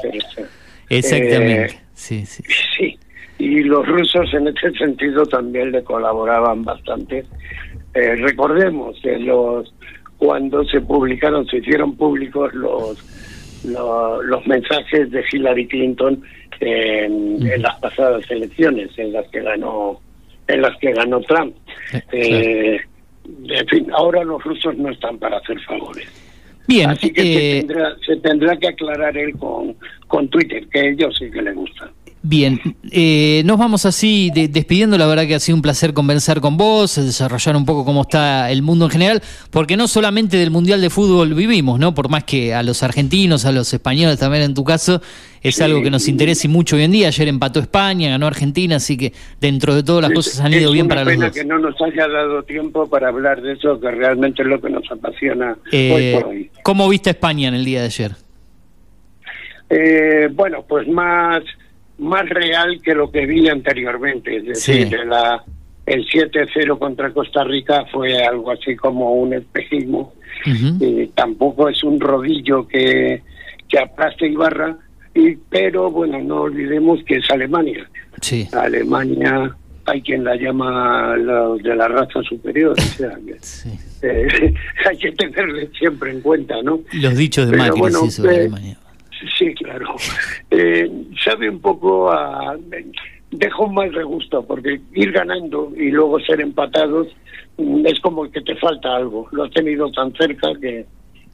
[0.90, 1.76] Exactamente.
[1.76, 2.44] Eh, sí, sí.
[2.78, 2.98] Sí,
[3.44, 7.26] y los rusos en este sentido también le colaboraban bastante
[7.94, 9.74] Eh, recordemos que los
[10.18, 12.98] cuando se publicaron, se hicieron públicos los
[13.66, 16.22] los, los mensajes de Hillary Clinton
[16.60, 20.00] en, en, las pasadas elecciones, en las que ganó
[20.48, 21.56] en las que ganó Trump.
[22.12, 22.80] Eh,
[23.26, 26.08] en fin, ahora los rusos no están para hacer favores.
[26.68, 29.76] Bien, Así que se, eh, tendrá, se tendrá que aclarar él con,
[30.08, 31.92] con Twitter, que a ellos sí que le gusta.
[32.26, 32.58] Bien,
[32.90, 34.98] eh, nos vamos así de- despidiendo.
[34.98, 38.50] La verdad que ha sido un placer conversar con vos, desarrollar un poco cómo está
[38.50, 39.22] el mundo en general,
[39.52, 41.94] porque no solamente del Mundial de Fútbol vivimos, ¿no?
[41.94, 45.02] Por más que a los argentinos, a los españoles también en tu caso,
[45.42, 45.64] es Sí.
[45.64, 47.08] algo que nos interesa y mucho hoy en día.
[47.10, 49.12] Ayer empató España, ganó Argentina, así que
[49.42, 51.36] dentro de todo las Es- cosas han ido bien para los pena dos.
[51.36, 54.70] que no nos haya dado tiempo para hablar de eso, que realmente es lo que
[54.70, 56.52] nos apasiona Eh, hoy por hoy.
[56.64, 58.12] ¿Cómo viste a España en el día de ayer?
[59.70, 61.42] Eh, bueno, pues más
[62.00, 64.38] más real que lo que vi anteriormente.
[64.38, 64.96] Es decir, Sí.
[65.06, 65.44] la,
[65.86, 70.14] el 7-0 contra Costa Rica fue algo así como un espejismo.
[70.82, 73.22] Eh, tampoco es un rodillo que,
[73.70, 74.76] que aplaste y barra,
[75.16, 77.88] y, pero bueno, no olvidemos que es Alemania.
[78.22, 78.48] Sí.
[78.52, 83.70] Alemania hay quien la llama los de la raza superior, o sea, sí.
[84.02, 84.54] eh,
[84.90, 86.80] hay que tenerle siempre en cuenta, ¿no?
[86.94, 88.78] Los dichos de Macri, bueno, sí, sobre eh, Alemania.
[89.38, 89.96] Sí, claro.
[90.52, 90.90] Eh,
[91.24, 92.56] sabe un poco a...
[93.32, 97.08] Deja un mal regusto, porque ir ganando y luego ser empatados
[97.58, 99.28] mm, es como que te falta algo.
[99.32, 100.86] Lo has tenido tan cerca que...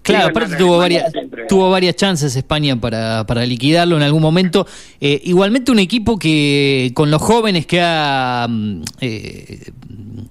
[0.02, 4.66] Claro, aparte tuvo varias, siempre- tuvo varias chances España para, para liquidarlo en algún momento.
[5.00, 9.72] Eh, igualmente un equipo que con los jóvenes que ha mm, eh,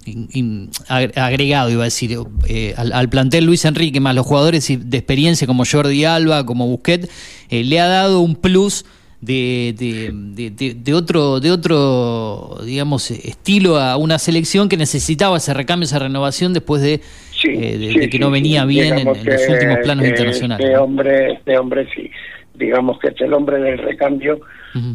[0.06, 4.26] in- in- ag- agregado, iba a decir, eh, al, al plantel Luis Enrique, más los
[4.26, 7.08] jugadores de experiencia como Jordi Alba, como Busquet,
[7.50, 8.84] le ha dado un plus
[9.20, 15.52] de, de, de- de- otro, de otro, digamos, estilo a una selección que necesitaba ese
[15.54, 17.00] recambio, esa renovación después de,
[17.40, 20.10] Sí, eh, de- sí, de que no venía bien en, en los últimos planos que
[20.10, 20.66] internacionales.
[20.66, 22.10] Este hombre, este hombre sí.
[22.54, 24.40] Digamos que es el hombre del recambio.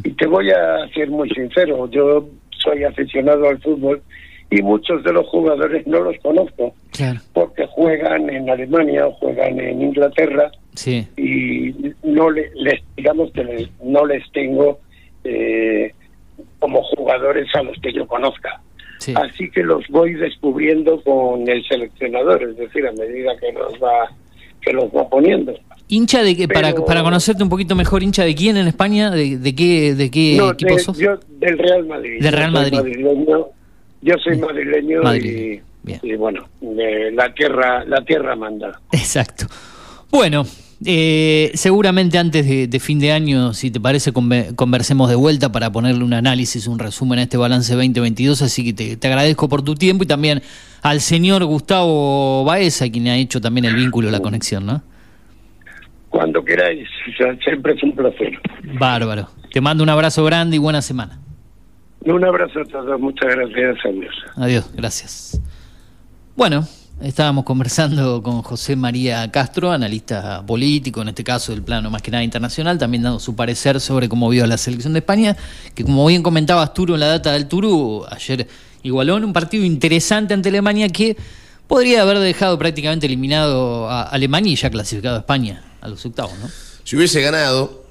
[0.04, 2.28] Y te voy a ser muy sincero, yo
[2.60, 4.02] soy aficionado al fútbol
[4.52, 9.60] y muchos de los jugadores no los conozco Claro, porque juegan en Alemania o juegan
[9.60, 11.08] en Inglaterra sí.
[11.18, 11.74] y
[12.04, 14.80] no le- les digamos que les- no les tengo
[15.24, 15.92] eh,
[16.60, 18.62] como jugadores a los que yo conozca.
[19.00, 19.14] Sí.
[19.16, 24.10] Así que los voy descubriendo con el seleccionador, es decir, a medida que los va
[24.62, 25.54] que los va poniendo.
[25.90, 26.48] ¿Hincha de?
[26.48, 29.12] Para, Pero- para conocerte un poquito mejor, ¿hincha de quién en España?
[29.12, 30.98] ¿De, de qué, de qué No, equipo de- sos?
[30.98, 32.22] yo del Real Madrid.
[32.22, 32.78] Del Real soy Madrid.
[32.78, 33.48] madrileño.
[34.02, 35.62] yo soy madrileño bien.
[36.02, 38.80] y, y bueno, de la tierra la tierra manda.
[38.94, 39.48] Exacto.
[40.10, 40.46] Bueno,
[40.86, 45.52] eh, seguramente antes de, de fin de año, si te parece, conve- conversemos de vuelta
[45.52, 48.42] para ponerle un análisis, un resumen a este balance 2022.
[48.42, 50.42] Así que te, te agradezco por tu tiempo y también
[50.82, 54.82] al señor Gustavo Baeza, quien ha hecho también el vínculo, la conexión, ¿no?
[56.10, 56.88] Cuando queráis,
[57.44, 58.40] siempre es un placer.
[58.80, 59.30] Bárbaro.
[59.52, 61.20] Te mando un abrazo grande y buena semana.
[62.06, 64.14] Un abrazo a todos, muchas gracias, adiós.
[64.36, 65.42] Adiós, gracias.
[66.36, 66.68] Bueno,
[67.02, 72.12] estábamos conversando con José María Castro, analista político, en este caso del plano más que
[72.12, 75.36] nada internacional, también dando su parecer sobre cómo vio la selección de España,
[75.76, 78.48] que como bien comentaba Asturo en la data del Turu, ayer
[78.84, 81.18] igualó en un partido interesante ante Alemania que
[81.68, 86.34] podría haber dejado prácticamente eliminado a Alemania y ya clasificado a España a los octavos,
[86.40, 86.50] ¿no?
[86.84, 87.83] Si hubiese ganado,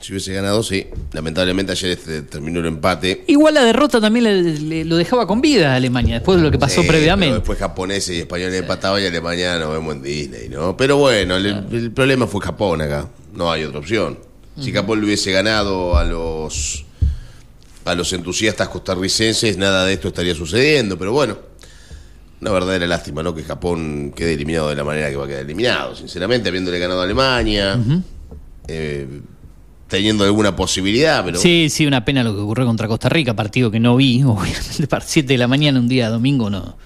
[0.00, 0.86] si hubiese ganado, sí.
[1.12, 3.24] Lamentablemente ayer este terminó el empate.
[3.26, 6.50] Igual la derrota también le- le- lo dejaba con vida a Alemania, después de lo
[6.50, 7.34] que pasó Sí, previamente.
[7.36, 10.76] después japoneses y españoles empataban y Alemania nos vemos en Disney, ¿no?
[10.76, 13.08] Pero bueno, el, el problema fue Japón acá.
[13.34, 14.18] No hay otra opción.
[14.60, 16.84] Si Japón le hubiese ganado a los
[17.84, 20.98] a los entusiastas costarricenses, nada de esto estaría sucediendo.
[20.98, 21.38] Pero bueno,
[22.40, 23.34] una verdadera lástima, ¿no?
[23.34, 25.94] Que Japón quede eliminado de la manera que va a quedar eliminado.
[25.96, 27.78] Sinceramente, habiéndole ganado a Alemania,
[28.66, 29.06] eh,
[29.88, 33.70] teniendo alguna posibilidad, pero Sí, sí, una pena lo que ocurrió contra Costa Rica, partido
[33.70, 36.76] que no vi, obviamente, para 7 de la mañana, un día domingo, no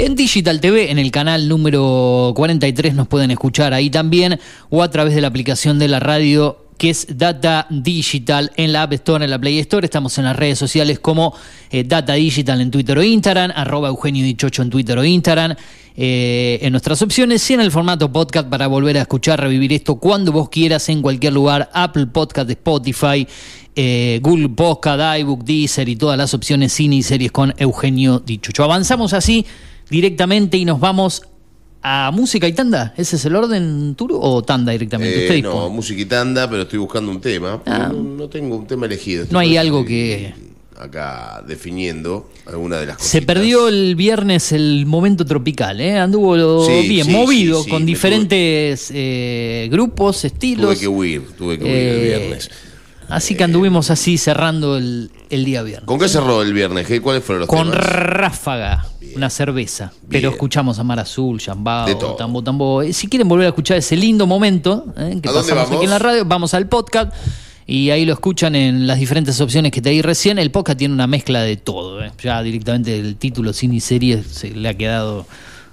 [0.00, 4.38] En Digital TV, en el canal número 43, nos pueden escuchar ahí también,
[4.70, 8.82] o a través de la aplicación de la radio que es Data Digital en la
[8.82, 9.84] App Store, en la Play Store.
[9.84, 11.34] Estamos en las redes sociales como
[11.72, 15.56] eh, Data Digital en Twitter o Instagram, arroba Eugenio Dichocho en Twitter o Instagram.
[15.96, 19.96] eh, en nuestras opciones y en el formato podcast para volver a escuchar, revivir esto
[19.96, 23.26] cuando vos quieras en cualquier lugar, Apple Podcast, Spotify,
[23.74, 28.62] eh, Google Podcast, iBook, Deezer y todas las opciones cine y series con Eugenio Dichucho.
[28.62, 29.44] Avanzamos así
[29.90, 31.22] directamente y nos vamos
[31.82, 32.92] a música y tanda.
[32.96, 35.16] ¿Ese es el orden, Turo, o tanda directamente?
[35.20, 35.74] Eh, Usted no, dispone.
[35.74, 37.62] música y tanda, pero estoy buscando un tema.
[37.66, 37.90] Ah.
[37.92, 39.26] No, no tengo un tema elegido.
[39.30, 40.34] No hay algo que-
[40.80, 43.10] Acá definiendo alguna de las cosas.
[43.10, 45.98] Se perdió el viernes el momento tropical, ¿eh?
[45.98, 50.66] Anduvo lo- Sí, bien, sí, movido, sí, con diferentes eh, grupos, estilos.
[50.66, 52.50] Tuve que huir, tuve que huir el Eh, viernes.
[53.08, 55.86] Así que anduvimos así cerrando el, el día viernes.
[55.86, 56.86] ¿Con qué cerró el viernes?
[56.86, 57.86] ¿Qué- ¿Cuáles fueron los Con temas?
[57.86, 58.86] ráfaga,
[59.16, 59.92] una cerveza.
[60.08, 60.32] Pero Bien.
[60.34, 62.16] escuchamos a Mar Azul, De Yambao.
[62.16, 62.82] Tambo Tambo.
[62.82, 65.76] Eh, Si quieren volver a escuchar ese lindo momento eh, que ¿A dónde pasamos vamos?
[65.76, 67.12] aquí en la radio, vamos al podcast.
[67.66, 70.38] Y ahí lo escuchan en las diferentes opciones que te di recién.
[70.38, 72.02] El podcast tiene una mezcla de todo.
[72.04, 72.10] eh.
[72.22, 75.26] Ya directamente el título cine y serie se le ha quedado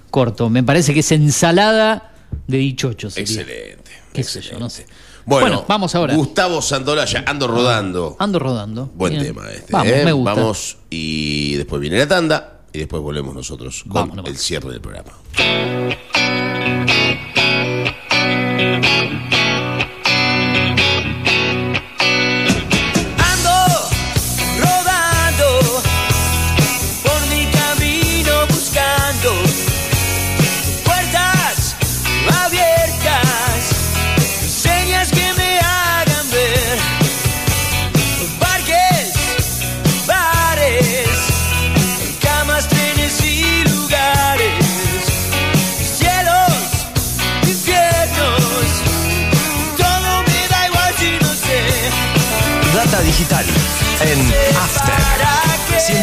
[0.09, 0.49] corto.
[0.49, 2.11] Me parece que es ensalada
[2.47, 3.13] de dichochos.
[3.13, 3.41] sería.
[3.41, 3.91] Excelente.
[4.13, 4.86] Qué sé yo, no sé.
[5.26, 6.15] Bueno, Bueno, vamos ahora.
[6.15, 8.15] Gustavo Santolaya, ando rodando.
[8.19, 8.91] Ando rodando.
[8.93, 9.26] Buen Bien.
[9.26, 9.73] tema este.
[9.73, 10.01] Vamos, ¿eh?
[10.05, 10.34] me gusta.
[10.36, 14.82] Vamos y después viene la tanda y después volvemos nosotros con Vamos el cierre del
[14.82, 15.11] programa.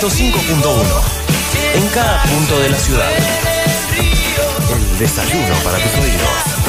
[0.03, 3.09] 105.1 en cada punto de la ciudad.
[4.73, 6.62] El desayuno para tus oídos.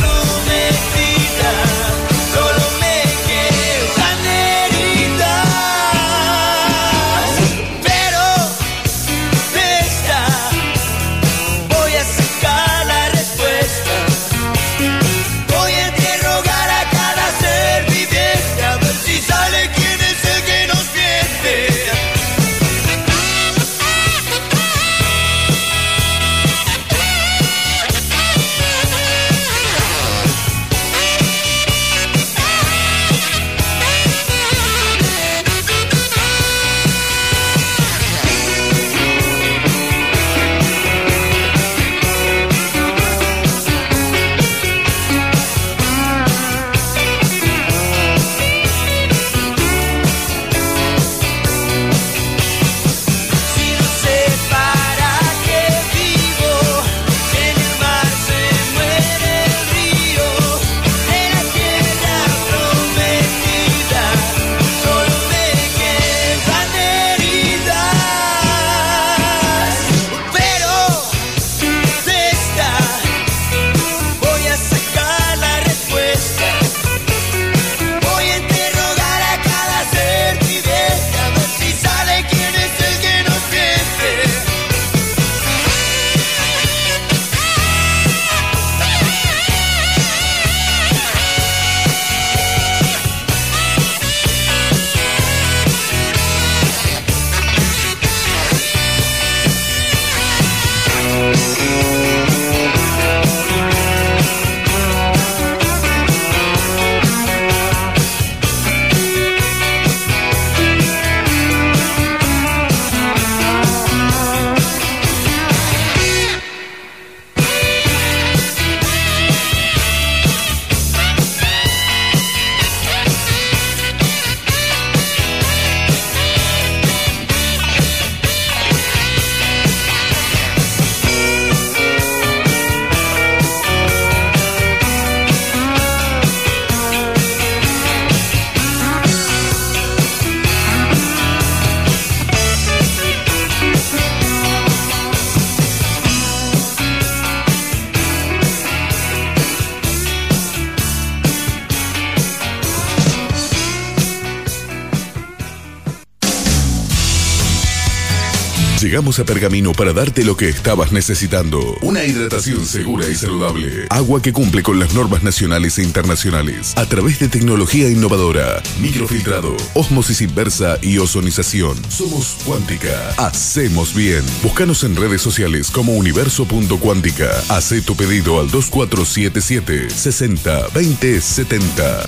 [158.94, 161.80] Llegamos a Pergamino para darte lo que estabas necesitando.
[161.82, 163.88] Una hidratación segura y saludable.
[163.90, 166.78] Agua que cumple con las normas nacionales e internacionales.
[166.78, 168.62] A través de tecnología innovadora.
[168.80, 171.76] Microfiltrado, osmosis inversa y ozonización.
[171.90, 173.16] Somos Cuántica.
[173.18, 174.22] Hacemos bien.
[174.44, 177.32] Búscanos en redes sociales como universo.cuántica.
[177.50, 182.04] Haz tu pedido al 2477 60 20 70.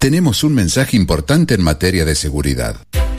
[0.00, 2.76] Tenemos un mensaje importante en materia de seguridad.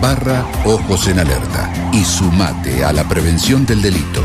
[0.00, 4.22] barra Ojos en Alerta y sumate a la prevención del delito.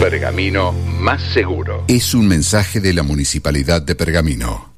[0.00, 1.84] Pergamino más seguro.
[1.88, 4.72] Es un mensaje de la Municipalidad de Pergamino.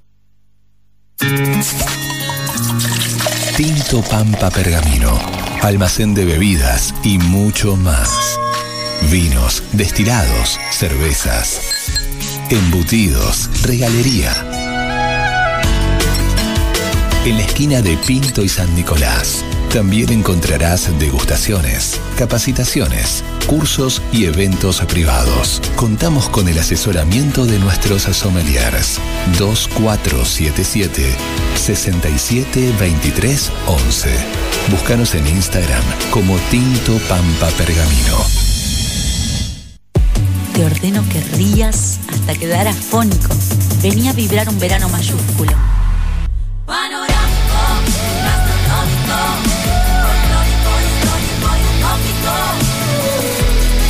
[3.57, 5.19] Tinto Pampa Pergamino,
[5.63, 8.39] almacén de bebidas y mucho más.
[9.11, 11.61] Vinos, destilados, cervezas,
[12.51, 14.54] embutidos, regalería.
[17.25, 24.83] En la esquina de Pinto y San Nicolás también encontrarás degustaciones, capacitaciones, cursos y eventos
[24.83, 25.63] privados.
[25.75, 29.01] Contamos con el asesoramiento de nuestros sommeliers
[29.39, 31.17] 2477
[31.55, 34.11] 6723 11.
[34.71, 38.19] Búscanos en Instagram como Tinto Pampa Pergamino.
[40.53, 43.35] Te ordeno que rías hasta quedar afónico.
[43.83, 45.53] Venía a vibrar un verano mayúsculo.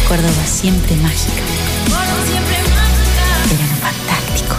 [0.08, 1.42] Córdoba siempre mágica.
[3.50, 4.54] Verano fantástico.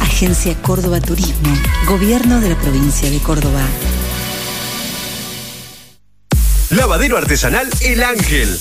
[0.00, 1.56] Agencia Córdoba Turismo.
[1.86, 3.62] Gobierno de la provincia de Córdoba.
[6.70, 8.58] Lavadero artesanal El Ángel.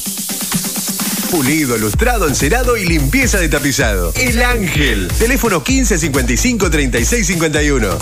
[1.33, 4.13] Pulido, lustrado, encerado y limpieza de tapizado.
[4.15, 5.07] El Ángel.
[5.17, 7.97] Teléfono 1555 3651.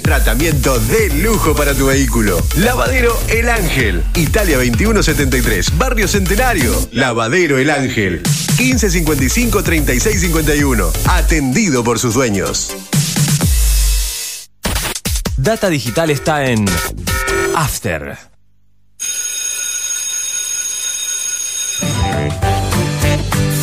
[0.00, 2.40] Tratamiento de lujo para tu vehículo.
[2.58, 4.04] Lavadero El Ángel.
[4.14, 5.76] Italia 2173.
[5.76, 6.72] Barrio Centenario.
[6.92, 8.22] Lavadero El Ángel.
[8.56, 10.92] 1555 3651.
[11.06, 12.70] Atendido por sus dueños.
[15.36, 16.66] Data Digital está en
[17.56, 18.33] After.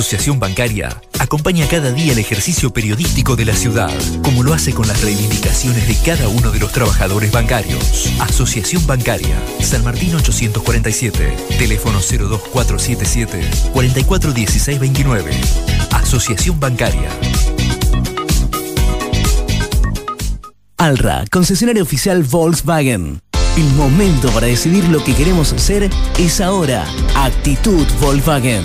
[0.00, 0.88] Asociación Bancaria
[1.18, 3.92] acompaña cada día el ejercicio periodístico de la ciudad,
[4.22, 8.10] como lo hace con las reivindicaciones de cada uno de los trabajadores bancarios.
[8.18, 15.32] Asociación Bancaria, San Martín 847, teléfono 02477 441629.
[15.90, 17.10] Asociación Bancaria.
[20.78, 23.20] Alra, concesionario oficial Volkswagen.
[23.58, 26.86] El momento para decidir lo que queremos ser es ahora.
[27.14, 28.64] Actitud Volkswagen.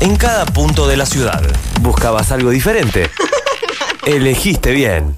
[0.00, 1.42] En cada punto de la ciudad.
[1.82, 3.10] ¿Buscabas algo diferente?
[4.06, 5.14] Elegiste bien.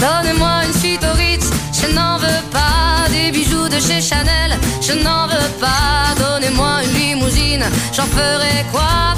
[0.00, 1.50] Donnez-moi une suite Ritz,
[1.82, 3.10] je n'en veux pas.
[3.10, 6.14] Des bijoux de chez Chanel, je n'en veux pas.
[6.18, 9.17] Donnez-moi une limousine, j'en ferai quoi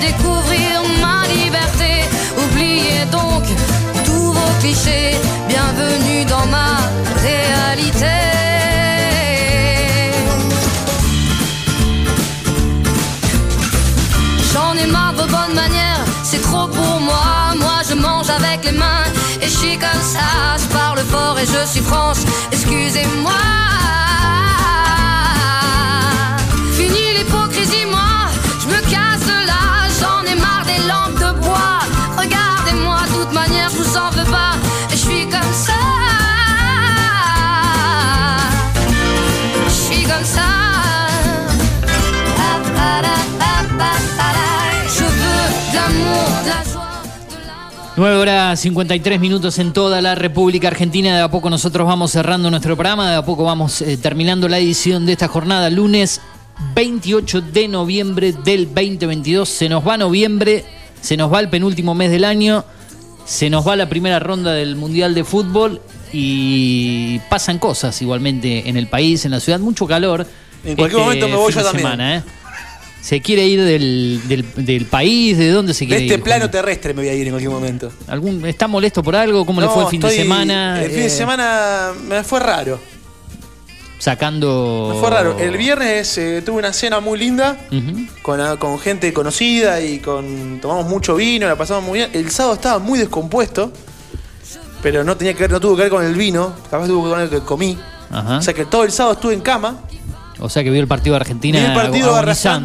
[0.00, 2.04] Découvrir ma liberté.
[2.36, 3.44] Oubliez donc
[4.04, 5.16] tous vos clichés.
[5.48, 6.76] Bienvenue dans ma
[7.26, 8.16] réalité.
[14.52, 17.54] J'en ai marre de vos bonnes manières, c'est trop pour moi.
[17.58, 19.06] Moi je mange avec les mains
[19.42, 20.56] et je suis comme ça.
[20.62, 22.20] Je parle fort et je suis France,
[22.52, 23.32] excusez-moi.
[26.76, 28.07] Fini l'hypocrisie, moi,
[47.98, 51.16] 9 horas 53 minutos en toda la República Argentina.
[51.16, 54.60] De a poco nosotros vamos cerrando nuestro programa, de a poco vamos eh, terminando la
[54.60, 56.20] edición de esta jornada, lunes
[56.76, 59.48] 28 de noviembre del 2022.
[59.48, 60.64] Se nos va noviembre,
[61.00, 62.64] se nos va el penúltimo mes del año,
[63.24, 65.80] se nos va la primera ronda del Mundial de Fútbol
[66.12, 70.24] y pasan cosas igualmente en el país, en la ciudad, mucho calor.
[70.64, 71.82] En cualquier momento me voy yo también.
[71.82, 72.22] semana, ¿eh?
[73.08, 75.38] ¿Se quiere ir del, del- del país?
[75.38, 76.22] ¿De dónde se De quiere este ir?
[76.22, 77.90] plano terrestre me voy a ir en cualquier momento.
[78.06, 79.46] ¿Algún, ¿Está molesto por algo?
[79.46, 80.82] ¿Cómo le fue el fin de semana?
[80.82, 82.78] El fin de Eh, semana me fue raro.
[83.98, 84.90] Sacando.
[84.94, 85.38] Me fue raro.
[85.38, 87.56] El viernes eh, tuve una cena muy linda
[88.22, 92.10] con, con gente conocida y con tomamos mucho vino, la pasamos muy bien.
[92.12, 93.72] El sábado estaba muy descompuesto,
[94.82, 97.08] pero no tenía que ver, no tuvo que ver con el vino, capaz tuvo que
[97.08, 97.76] ver con el que comí.
[98.10, 98.38] Ajá.
[98.38, 99.78] O sea que todo el sábado estuve en cama,
[100.40, 101.58] O sea que vio el partido de Argentina.
[101.58, 102.18] vi el partido agonizando,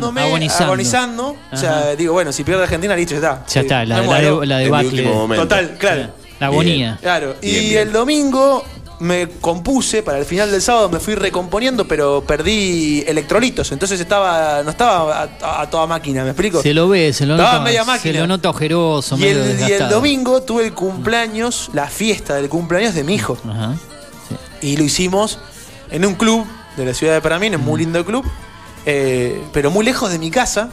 [0.07, 0.63] arrastrándome, agonizando.
[0.65, 1.36] agonizando.
[1.51, 3.45] O sea, digo, bueno, si pierde Argentina, listo, ya está.
[3.47, 5.03] Ya está, la, de- la debacle.
[5.36, 6.07] Total, claro.
[6.39, 6.97] La agonía.
[7.01, 7.88] Claro, y Bien, bien.
[7.88, 8.63] el domingo
[8.99, 14.61] me compuse para el final del sábado, me fui recomponiendo, pero perdí electrolitos, entonces estaba
[14.63, 16.61] no estaba a, a toda máquina, ¿me explico?
[16.61, 17.63] Se lo ve, se lo Estaba nota.
[17.65, 18.19] media Se máquina.
[18.19, 22.47] lo nota ojeroso, y, medio el, y el domingo tuve el cumpleaños, la fiesta del
[22.49, 23.38] cumpleaños de mi hijo.
[23.49, 23.76] Ajá.
[24.61, 25.39] Y lo hicimos
[25.91, 26.45] en un club
[26.78, 28.26] de la ciudad de Paramín, en un muy lindo club,
[28.86, 30.69] eh, pero muy lejos de mi casa.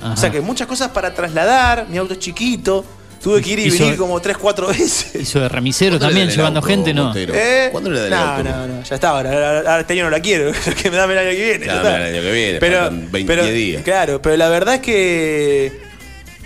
[0.00, 0.12] Ajá.
[0.12, 2.84] O sea que muchas cosas para trasladar, mi auto es chiquito,
[3.22, 5.14] tuve que ir y Hizo- venir como 3, 4 veces.
[5.14, 7.12] Hizo de remisero ¿Cuándo también, el llevando auto, gente, ¿no?
[7.16, 7.68] ¿Eh?
[7.72, 8.44] ¿Cuándo le da el no, auto?
[8.44, 11.18] No, no, ya está, ahora, ahora, este año no la quiero, que me da el
[11.18, 11.66] año que viene.
[11.66, 11.96] ya Claro, está.
[12.08, 13.82] el año que viene, pero, faltan 20 pero- días.
[13.82, 15.80] Claro, pero la verdad es que.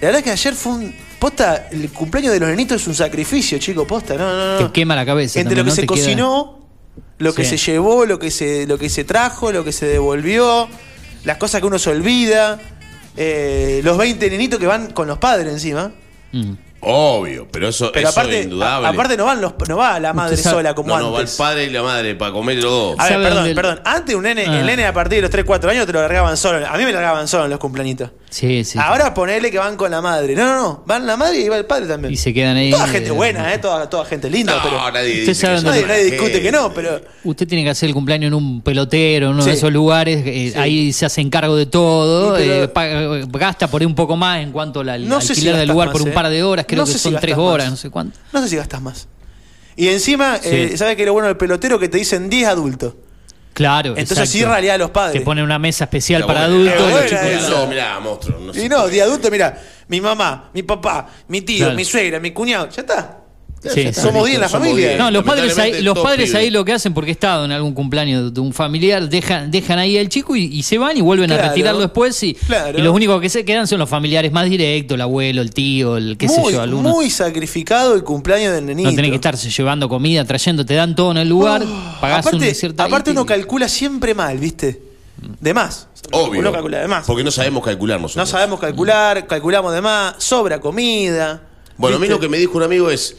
[0.00, 0.94] La verdad es que ayer fue un.
[1.18, 4.66] Posta, el cumpleaños de los nenitos es un sacrificio, chico, posta, no, no, no.
[4.66, 5.38] Te quema la cabeza.
[5.38, 5.74] Entre también, lo que ¿no?
[5.76, 6.61] se Te queda- cocinó,
[7.22, 7.56] lo que Sí.
[7.56, 10.68] se llevó, lo que se, lo que se trajo, lo que se devolvió,
[11.24, 12.60] las cosas que uno se olvida,
[13.16, 15.92] eh, los 20 nenitos que van con los padres encima.
[16.32, 16.52] Mm.
[16.84, 18.86] Obvio, pero eso, Pero eso aparte, es indudable.
[18.88, 21.18] a- aparte no van los, no va la madre sabe- sola como no, no, va
[21.18, 21.36] el antes.
[21.36, 22.96] padre y la madre para comer los dos.
[22.98, 23.80] A ver, ¿Sabe perdón, el- perdón.
[23.84, 24.58] Antes un nene, Ah.
[24.60, 26.66] el nene a partir de los 3, 4 años te lo largaban solo.
[26.66, 28.10] A mí me largaban solo en los cumpleañitos.
[28.30, 28.78] Sí, sí.
[28.82, 30.34] Ahora ponele que van con la madre.
[30.34, 30.82] No, no, no.
[30.86, 32.14] Van la madre y va el padre también.
[32.14, 32.70] Y se quedan ahí.
[32.70, 33.58] Toda gente eh, buena, ¿eh?
[33.58, 34.90] Toda, toda gente linda, no, pero.
[34.90, 37.00] nadie Usted sabe Nadie, nadie discute que no, pero.
[37.24, 39.56] Usted tiene que hacer el cumpleaños en un pelotero, en uno de Sí.
[39.58, 40.22] esos lugares.
[40.26, 42.34] eh, Ahí se hacen cargo de todo.
[42.36, 45.56] Sí, pero- eh, paga- gasta por ahí un poco más en cuanto al No alquiler
[45.56, 46.64] del lugar por un par de horas.
[46.74, 47.44] Creo No que si tres más.
[47.46, 48.18] horas, no sé cuánto.
[48.32, 49.08] No sé si gastas más.
[49.76, 50.48] Y encima, Sí.
[50.50, 51.78] eh, ¿sabes qué es lo bueno del pelotero?
[51.78, 52.94] Que te dicen 10 adultos.
[53.54, 53.90] Claro.
[53.90, 54.32] Entonces exacto.
[54.32, 55.20] sí, realidad los padres.
[55.20, 56.74] Te ponen una mesa especial para adultos.
[57.12, 58.38] Eso, mirá, monstruo.
[58.40, 58.52] No.
[58.58, 59.58] Y no, de adulto, mira,
[59.88, 61.74] mi mamá, mi papá, mi tío, Claro.
[61.74, 63.18] mi suegra, mi cuñado, ya está.
[63.62, 64.30] Sí, Somos sí.
[64.30, 64.88] 10 en la familia.
[64.88, 64.98] 10.
[64.98, 67.74] No, los padres ahí, los padres ahí lo que hacen, porque he estado en algún
[67.74, 71.30] cumpleaños de un familiar, dejan, dejan ahí al chico y, y se van y vuelven
[71.30, 72.76] a retirarlo después y, Claro.
[72.78, 75.96] y los únicos que se quedan son los familiares más directos, el abuelo, el tío,
[75.96, 76.88] el qué sé muy, yo, alguno.
[76.88, 78.90] muy sacrificado el cumpleaños del nenito.
[78.90, 81.62] no tenés que estarse llevando comida, trayendo, te dan todo en el lugar,
[82.00, 84.82] pagás aparte, un cierta aparte uno calcula siempre mal, ¿viste?
[85.40, 85.86] De más.
[86.10, 86.40] Obvio.
[86.40, 87.06] Uno calcula de más.
[87.06, 91.42] Porque no sabemos calcular No sabemos calcular, calculamos de más, sobra comida.
[91.76, 92.14] Bueno, a mí ¿viste?
[92.14, 93.16] lo que me dijo un amigo es.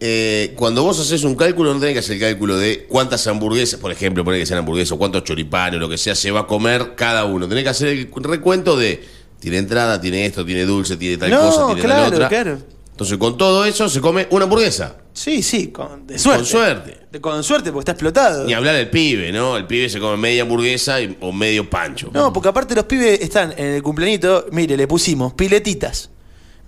[0.00, 3.80] Eh, cuando vos haces un cálculo, no tenés que hacer el cálculo de cuántas hamburguesas,
[3.80, 6.40] por ejemplo, poner que sean hamburguesas, o cuántos choripanes, o lo que sea, se va
[6.40, 7.48] a comer cada uno.
[7.48, 9.02] Tenés que hacer el recuento de.
[9.40, 12.28] Tiene entrada, tiene esto, tiene dulce, tiene tal No, cosa, tiene claro, tal otra.
[12.28, 12.58] claro.
[12.90, 14.96] Entonces, con todo eso, se come una hamburguesa.
[15.12, 16.38] Sí, sí, con, de suerte.
[16.40, 16.98] Con suerte.
[17.12, 18.44] De- con suerte, porque está explotado.
[18.44, 19.56] Ni hablar del pibe, ¿no?
[19.56, 22.10] El pibe se come media hamburguesa y- o medio pancho.
[22.12, 26.10] No, porque aparte los pibes están en el cumpleañito, mire, le pusimos piletitas,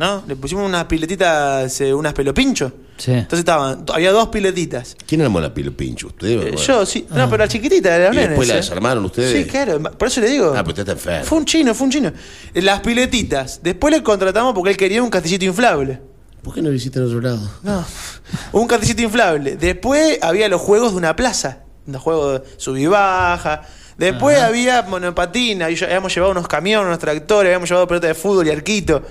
[0.00, 0.24] ¿no?
[0.26, 2.72] Le pusimos unas piletitas, eh, unas pelopinchos.
[2.96, 3.12] Sí.
[3.12, 4.96] Entonces estaban, había dos piletitas.
[5.06, 6.08] ¿Quién armó la pilo pincho?
[6.08, 6.28] ¿Usted?
[6.48, 8.28] Eh, yo, sí, no, pero la chiquitita los ¿Y nenes.
[8.30, 8.56] después la eh.
[8.58, 9.44] desarmaron ustedes?
[9.44, 10.48] Sí, claro, por eso le digo.
[10.56, 11.24] Ah, pero usted está enfermo.
[11.26, 12.12] Fue un chino, fue un chino.
[12.52, 13.60] Eh, Las piletitas.
[13.62, 16.00] Después le contratamos porque él quería un castillito inflable.
[16.42, 17.50] ¿Por qué no visita en otro lado?
[17.62, 17.84] No.
[18.52, 19.56] Un castillito inflable.
[19.56, 21.60] Después había los juegos de una plaza.
[21.86, 23.62] Los juegos de sub y baja.
[23.98, 25.68] Después había monopatina.
[25.70, 29.02] y ya- Habíamos llevado unos camiones, unos tractores, habíamos llevado pelota de fútbol y arquito.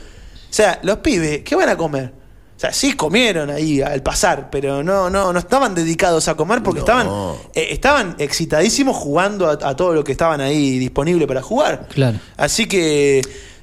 [0.50, 2.14] O sea, los pibes, ¿qué van a comer?
[2.56, 6.62] O sea, sí comieron ahí al pasar, pero no, no, no estaban dedicados a comer
[6.62, 7.08] porque estaban,
[7.54, 11.88] eh, estaban excitadísimos jugando a, a todo lo que estaban ahí disponible para jugar.
[11.88, 12.20] Claro.
[12.36, 13.22] Así que,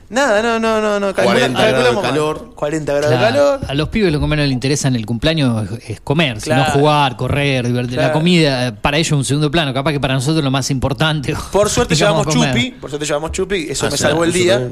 [0.08, 1.14] nada, no, no, no, no.
[1.14, 2.52] 40 grados de calor.
[2.54, 3.60] 40 grados de calor.
[3.66, 6.64] A los pibes lo que menos les interesa en el cumpleaños es, es comer, Claro.
[6.64, 7.98] sino jugar, correr, divertir.
[7.98, 9.72] La comida, para ellos es un segundo plano.
[9.74, 11.34] Capaz que para nosotros lo más importante.
[11.52, 14.68] Por suerte llevamos chupi, por suerte llevamos chupi, eso Ah, me salvó el día.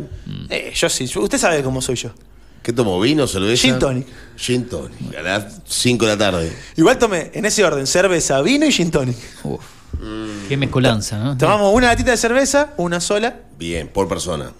[0.51, 2.11] Eh, yo sí, usted sabe cómo soy yo.
[2.63, 2.99] ¿Qué tomó?
[2.99, 3.27] ¿Vino?
[3.27, 3.61] ¿Cerveza?
[3.61, 4.07] Gin tonic.
[4.37, 5.15] Gin tonic.
[5.19, 6.53] A las 5 de la tarde.
[6.77, 9.17] Igual tomé en ese orden cerveza, vino y gin tonic.
[10.49, 11.37] Qué mezcolanza, ¿no?
[11.37, 13.37] Tomamos una latita de cerveza, una sola.
[13.59, 14.51] Bien, por persona.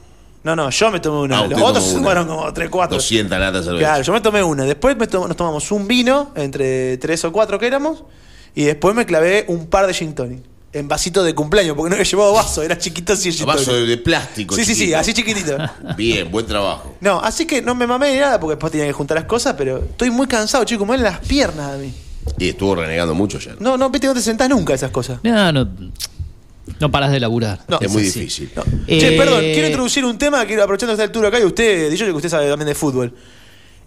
[0.45, 1.39] No, no, yo me tomé una.
[1.41, 2.03] Ah, Los otros una.
[2.05, 2.97] fueron como 3, 4.
[2.97, 3.87] 200 latas de cerveza.
[3.89, 4.65] Claro, yo me tomé una.
[4.65, 8.05] Después me tom- nos tomamos un vino, entre 3 o 4 que éramos.
[8.55, 10.41] Y después me clavé un par de gin tonic.
[10.75, 13.73] En vasito de cumpleaños, porque no había llevado vaso, era chiquito así el gin Vaso
[13.73, 14.55] de, de plástico.
[14.57, 15.57] Sí, sí, sí, así chiquitito.
[15.97, 16.97] Bien, buen trabajo.
[17.01, 19.55] No, así que no me mamé ni nada porque después tenía que juntar las cosas,
[19.57, 21.95] pero estoy muy cansado, chicos, me duelen las piernas a mí.
[22.39, 23.57] Y estuvo renegando mucho ayer.
[23.61, 25.21] No, no, viste, no te sentás nunca a esas cosas.
[25.23, 25.69] No, no,
[26.81, 27.61] no paras de laburar.
[27.69, 28.21] No, es muy así.
[28.21, 28.51] difícil.
[28.87, 32.05] Che, Eh, perdón, quiero introducir un tema que aprovechando el tour acá y usted, dicho
[32.05, 33.13] que usted sabe también de fútbol.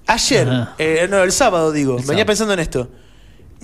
[0.06, 0.48] Ayer,
[0.78, 2.26] eh, no, el sábado digo, venía sábado.
[2.26, 2.90] pensando en esto.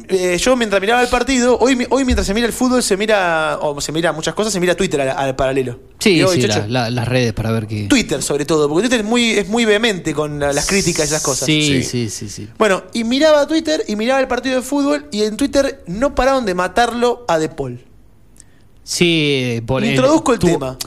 [0.09, 3.59] Eh, yo mientras miraba el partido, hoy, hoy mientras se mira el fútbol, se mira,
[3.61, 5.79] o se mira muchas cosas, se mira Twitter al, al paralelo.
[5.99, 7.83] Sí, Digo, sí, "Chacho, la- la- las redes para ver qué.
[7.87, 11.09] Twitter sobre todo, porque Twitter es muy, es muy vehemente con la- las críticas y
[11.09, 11.45] esas cosas.
[11.45, 12.49] Sí, sí, sí, sí.
[12.57, 16.43] Bueno, y miraba Twitter y miraba el partido de fútbol y en Twitter no pararon
[16.45, 17.79] de matarlo a De Paul.
[18.83, 20.77] Sí, por Introduzco el tu- tema.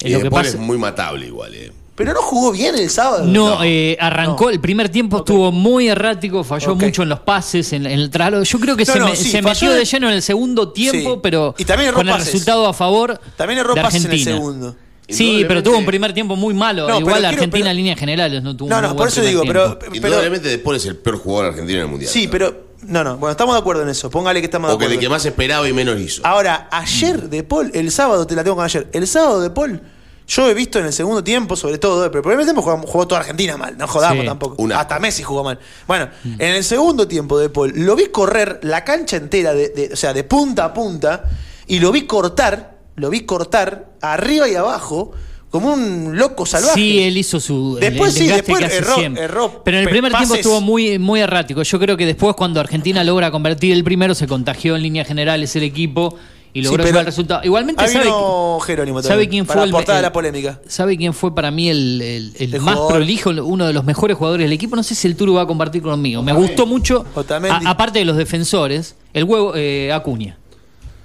[0.00, 1.72] eh, Y lo que después pasa- es muy matable igual, eh.
[1.94, 3.26] Pero no jugó bien el sábado.
[3.26, 7.84] No, eh, arrancó, el primer tiempo estuvo muy errático, falló mucho en los pases, en,
[7.84, 8.42] en el traslado.
[8.44, 10.22] Yo creo que No, se, no, me- sí, se falló metió de lleno en el
[10.22, 11.20] segundo tiempo, Sí.
[11.22, 14.24] pero Y también erró con el resultado a favor También erró de pases en el
[14.24, 14.74] segundo.
[15.08, 16.88] Sí, pero tuvo un primer tiempo muy malo.
[16.88, 19.20] No, Igual quiero- Argentina pero- en líneas generales no tuvo No, un no, por eso
[19.20, 19.60] digo, tiempo.
[19.60, 22.10] pero, pero Indudablemente después es el peor jugador argentino en el mundial.
[22.10, 24.10] sí, pero no, no, bueno, estamos de acuerdo en eso.
[24.10, 25.00] Póngale que estamos de O que acuerdo.
[25.00, 26.20] de que más esperaba y menos hizo.
[26.26, 28.88] Ahora, ayer de Paul, el sábado te la tengo con ayer.
[28.92, 29.80] El sábado de Paul,
[30.26, 33.06] yo he visto en el segundo tiempo, sobre todo, pero el primer tiempo jugó, jugó
[33.08, 34.26] toda Argentina mal, no jodamos Sí.
[34.26, 34.66] tampoco.
[34.74, 35.58] Hasta Messi jugó mal.
[35.86, 39.90] Bueno, en el segundo tiempo de Paul, lo vi correr la cancha entera, de, de-
[39.92, 41.24] o sea, de punta a punta,
[41.66, 45.12] y lo vi cortar, lo vi cortar arriba y abajo,
[45.52, 46.74] como un loco salvaje.
[46.74, 47.76] Sí, él hizo su.
[47.80, 51.62] Después el sí, después erró- erró Pero en el primer tiempo estuvo muy, muy errático.
[51.62, 55.54] Yo creo que después, cuando Argentina logra convertir el primero, se contagió en líneas generales
[55.54, 56.16] el equipo
[56.54, 57.40] y Sí, logró llevar el resultado.
[57.44, 58.10] Igualmente, ¿sabe,
[58.66, 60.60] Jerónimo ¿sabe quién para fue el, aportar a el- la polémica?
[60.66, 62.96] ¿Sabe quién fue para mí el, el- el El más jugador.
[62.98, 64.74] prolijo, uno de los mejores jugadores del equipo?
[64.76, 66.22] No sé si el Turo va a compartir conmigo.
[66.22, 70.38] Me gustó mucho, a- aparte de los defensores, el huevo eh, Acuña.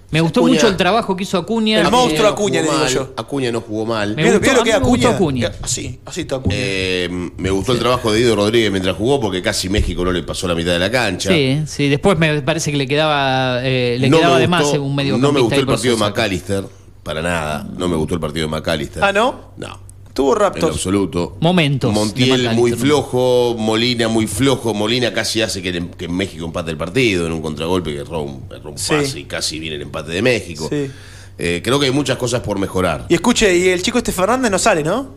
[0.10, 1.82] Me gustó Acuña- mucho el trabajo que hizo Acuña.
[1.82, 3.14] El eh, monstruo no Acuña, jugó le digo mal, yo.
[3.18, 4.16] Acuña no jugó mal.
[4.16, 5.48] Me ¿Vieron- gustó- a que mí me gustó Acuña?
[5.48, 5.52] Acuña.
[5.62, 6.56] Así, así está Acuña.
[6.58, 10.24] Eh, me gustó el trabajo de Diego Rodríguez mientras jugó porque casi México no le
[10.24, 11.30] pasó la mitad de la cancha.
[11.34, 14.96] Sí, sí, después me parece que le quedaba, eh, le No quedaba de más un
[14.96, 16.64] medio No me gustó el partido de McAllister,
[17.04, 17.68] para nada.
[17.78, 19.04] No me gustó el partido de McAllister.
[19.04, 19.52] Ah, ¿no?
[19.58, 19.78] No,
[20.18, 20.72] Tuvo en raptos.
[20.72, 21.38] absoluto.
[21.40, 21.94] Momentos.
[21.94, 24.74] Montiel muy flojo, Molina muy flojo.
[24.74, 28.22] Molina casi hace que, que en México empate el partido en un contragolpe que erró
[28.24, 28.94] un, erró un Sí.
[28.96, 30.68] pase y casi viene el empate de México.
[30.70, 30.90] Sí.
[31.38, 33.06] Eh, creo que hay muchas cosas por mejorar.
[33.10, 35.16] Y escuche, y el chico este Fernández no sale, ¿no?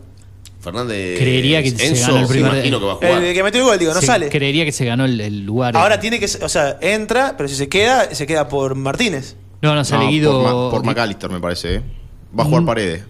[0.61, 1.17] Fernández.
[1.19, 3.23] Creería que se ganó el primer- imagino que va a jugar.
[3.23, 4.29] El que metió el gol, digo, no Se- sale.
[4.29, 5.75] Creería que se ganó el, el lugar.
[5.75, 9.35] Ahora tiene que, o sea, entra, pero si se queda, se queda por Martínez.
[9.63, 11.75] No, no, No, Guido por, Ma- por McAllister, me parece.
[11.75, 11.81] ¿eh?
[12.37, 12.65] Va a jugar Mm.
[12.67, 13.03] Paredes.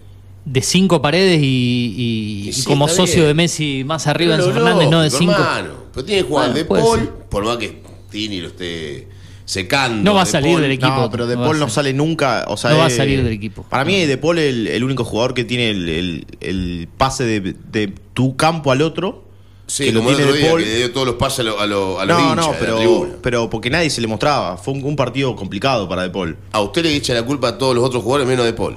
[0.44, 3.26] De cinco paredes y, y- Y y sí, como socio bien.
[3.28, 5.32] de Messi más arriba Pero Enzo Fernández, no de cinco.
[5.32, 5.70] hermano.
[5.94, 7.08] Pero tiene que jugar Bueno, de Paul, ser.
[7.28, 9.08] por más que Tini lo esté
[9.44, 10.02] secando.
[10.02, 10.62] No va a De salir Paul.
[10.62, 10.88] del equipo.
[10.96, 12.44] No, pero De no Paul no sale nunca.
[12.48, 13.62] O sea, No va a salir del equipo.
[13.64, 17.24] Para mí, De Paul es el, el único jugador que tiene el, el- el pase
[17.24, 17.40] de,
[17.70, 19.30] de tu campo al otro.
[19.68, 20.62] Sí, que lo como el tiene otro De día Paul.
[20.64, 22.52] que le dio todos los pases a, lo- a, lo- a los No, hinchas no,
[22.52, 23.12] de la pero, tribuna.
[23.22, 24.56] pero porque nadie se le mostraba.
[24.56, 26.36] Fue un, un partido complicado para De Paul.
[26.50, 28.76] A usted le echa la culpa a todos los otros jugadores menos de Paul.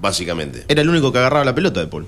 [0.00, 0.64] Básicamente.
[0.68, 2.06] Era el único que agarraba la pelota De Paul.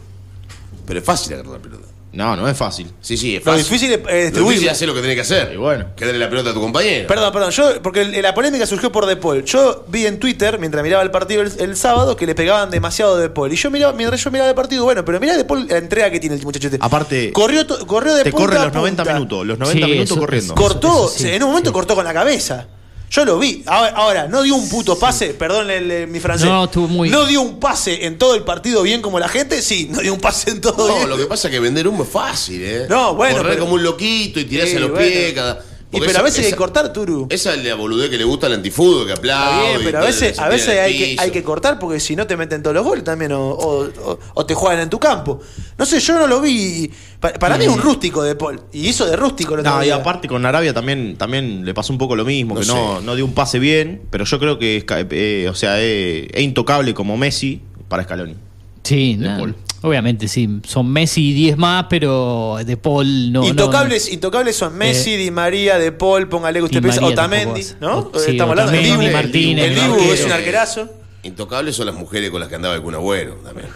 [0.86, 1.86] Pero es fácil agarrar la pelota.
[2.10, 2.90] No, no es fácil.
[3.02, 3.64] Sí, sí, es Lo fácil.
[3.64, 5.52] difícil es, eh, Lo difícil es hacer lo que tenés que hacer.
[5.52, 5.88] Y bueno.
[5.94, 7.06] Que darle la pelota a tu compañero.
[7.06, 9.44] Perdón, perdón, yo, porque el- la polémica surgió por De Paul.
[9.44, 13.18] Yo vi en Twitter, mientras miraba el partido el, el sábado, que le pegaban demasiado
[13.18, 13.52] De Paul.
[13.52, 16.10] Y yo miraba, mientras yo miraba el partido, bueno, pero mirá De Paul la entrega
[16.10, 16.78] que tiene el muchacho este.
[16.80, 19.14] Aparte, Corrió, to- corrió de te punta corre a los 90 punta.
[19.14, 19.46] minutos.
[19.46, 20.54] Los 90 Sí, minutos eso- corriendo.
[20.54, 22.66] Cortó, Eso- eso sí, en un momento cortó con la cabeza.
[23.10, 23.62] Yo lo vi.
[23.66, 26.46] Ahora, ahora, no dio un puto pase, perdón el- el- mi francés.
[26.48, 29.62] No, estuvo muy- No dio un pase en todo el partido bien como la gente,
[29.62, 31.08] sí, no dio un pase en todo No, bien.
[31.08, 32.86] lo que pasa es que vender humo es fácil, ¿eh?
[32.88, 35.06] No, bueno, Correr pero- como un loquito y tirarse Sí, a los bueno.
[35.06, 35.32] pies.
[35.32, 35.64] Cada...
[35.90, 37.26] Y pero esa- a veces hay que cortar, Turu.
[37.30, 39.68] Esa es la boludez que le gusta al antifútbol, que aplaude.
[39.68, 42.36] bien, pero a veces, a veces hay que, hay que cortar porque si no te
[42.36, 45.40] meten todos los goles también o, o- o- o te juegan en tu campo.
[45.78, 46.90] No sé, yo no lo vi.
[47.20, 48.60] Pa- Para, mí es un rústico de Paul.
[48.72, 51.98] Y hizo de rústico otro No, y aparte con Arabia también, también le pasó un
[51.98, 52.72] poco lo mismo, No que sé.
[52.74, 56.28] no, no dio un pase bien, pero yo creo que es, eh, o sea, es,
[56.32, 58.34] es intocable como Messi para Scaloni.
[58.84, 59.56] Sí, De no, Paul.
[59.82, 60.60] obviamente sí.
[60.66, 63.40] Son Messi y 10 más, pero De Paul no.
[63.42, 68.10] no- intocables, intocables son Messi, Di María, De Paul, póngale que usted piensa, Otamendi, ¿no?
[68.14, 69.02] Sí, Estamos hablando de Dibu.
[69.12, 70.88] Martínez, El el Dibu es un arquerazo.
[71.22, 73.68] Intocables son las mujeres con las que andaba el Kun Agüero también.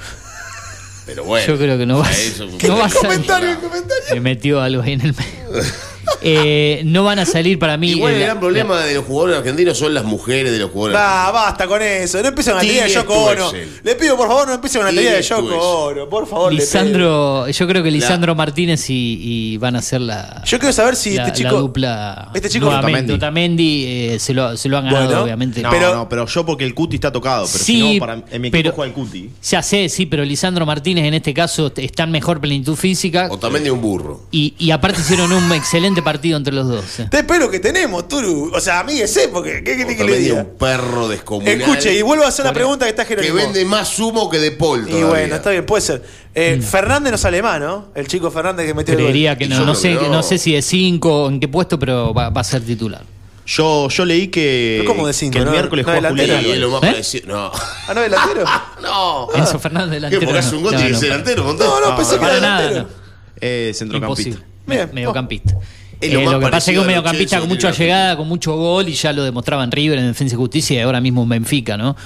[1.05, 1.47] Pero bueno.
[1.47, 2.35] Yo creo que no va, a salir.
[2.95, 4.05] Comentario, comentario.
[4.15, 5.63] Me metió algo ahí en el medio.
[6.21, 7.91] Eh, no van a salir para mí.
[7.93, 10.99] Igual el la- gran problema de los jugadores argentinos son las mujeres de los jugadores
[11.03, 12.23] Ah, basta con eso.
[12.23, 13.53] No empiecen con la teoría de Yoko Ono.
[13.83, 15.87] Le pido, por favor, no empiecen con la teoría de Yoko.
[15.89, 16.09] Ono.
[16.09, 16.53] Por favor.
[16.53, 20.97] Lisandro, yo creo que Lisandro Martínez y, y van a ser la, Yo quiero saber
[20.97, 21.57] si la, este chico.
[21.61, 22.31] dupla.
[22.35, 23.13] este chico- nuevamente.
[23.13, 23.13] Otamendi.
[23.15, 23.85] Otamendi
[24.15, 25.61] eh, se, lo, se lo han ganado, Bueno, obviamente.
[25.63, 28.15] No, Pero- no, pero yo porque el Cuti está tocado, pero Sí, si no, para,
[28.31, 29.31] en mi equipo pero- juega el Cuti.
[29.43, 33.27] Ya sé, sí, pero Lisandro Martínez en este caso está en mejor plenitud física.
[33.31, 34.21] O también de un burro.
[34.31, 36.85] Y, y aparte hicieron un excelente partido entre los dos.
[37.11, 38.51] Te espero que tenemos, Turu.
[38.55, 40.43] O sea, amíguese, porque ¿qué querés que le Otamendi es diga?
[40.43, 41.61] un perro descomunal.
[41.61, 43.35] Escuche, y vuelvo a hacer la pregunta que está que Jerónimo.
[43.35, 44.89] vende más humo que de Paul.
[44.89, 46.03] Y bueno, está bien, puede ser.
[46.35, 47.89] Eh, Fernández no sale más, ¿no?
[47.95, 49.07] El chico Fernández que metió el gol.
[49.11, 50.11] Creería que no, no sé, que no.
[50.11, 53.03] no sé si de 5 o en qué puesto, pero va, va a ser titular.
[53.45, 55.51] Yo, yo leí que, ¿cómo de cinco, que el no?
[55.51, 56.37] miércoles No, juega delantero.
[56.37, 56.87] Julián Y es lo más ¿Eh?
[56.87, 57.27] parecido.
[57.27, 57.51] No.
[57.53, 58.45] Ah, no, delantero.
[58.83, 59.29] No.
[59.35, 59.95] Enzo Fernández ¿Qué?
[59.97, 60.25] delantero.
[60.27, 61.53] Porque hace un gol no, tiene que ser delantero.
[61.53, 62.83] No, no, pensé que era nada, delantero.
[62.85, 63.03] no.
[63.41, 64.41] Eh, centrocampista.
[64.67, 65.55] Mediocampista.
[66.03, 68.93] Eh, lo que pasa es que un mediocampista con mucha llegada, con mucho gol, y
[68.95, 71.97] ya lo demostraba en River, en Defensa y Justicia, y ahora mismo en Benfica, ¿no?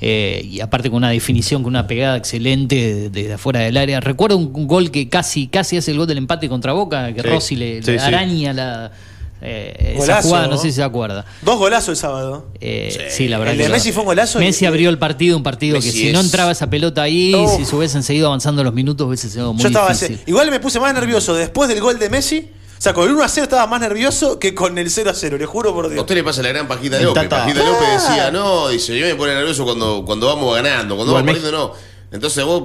[0.00, 3.98] Eh, y aparte con una definición, con una pegada excelente desde afuera del área.
[4.00, 7.22] Recuerdo un, un gol que casi casi hace el gol del empate contra Boca, que
[7.22, 7.26] Sí.
[7.28, 8.04] Rossi le, Sí, le sí.
[8.04, 8.92] araña la,
[9.40, 10.58] eh, esa Golazo, jugada, no ¿no?
[10.58, 11.24] sé si se acuerda.
[11.40, 12.48] Dos golazos el sábado.
[12.60, 13.26] Eh, sí.
[13.28, 13.54] la verdad.
[13.54, 14.38] El de Messi fue un golazo.
[14.38, 17.34] Messi y- abrió el partido, un partido Messi que si no entraba esa pelota ahí,
[17.56, 20.16] si se hubiesen seguido avanzando los minutos, hubiese sido muy Yo estaba difícil.
[20.16, 22.50] ese- Igual me puse más nervioso después del gol de Messi.
[22.78, 25.14] O sea, con el 1 a 0 estaba más nervioso que con el 0 a
[25.14, 26.00] 0, le juro por A Dios.
[26.00, 27.22] usted le pasa la gran Pajita López.
[27.28, 27.64] Tata- Pajita.
[27.64, 31.52] López decía, no, dice, yo me pone nervioso cuando, cuando vamos ganando, cuando vamos perdiendo,
[31.56, 31.72] no.
[32.12, 32.64] Entonces vos,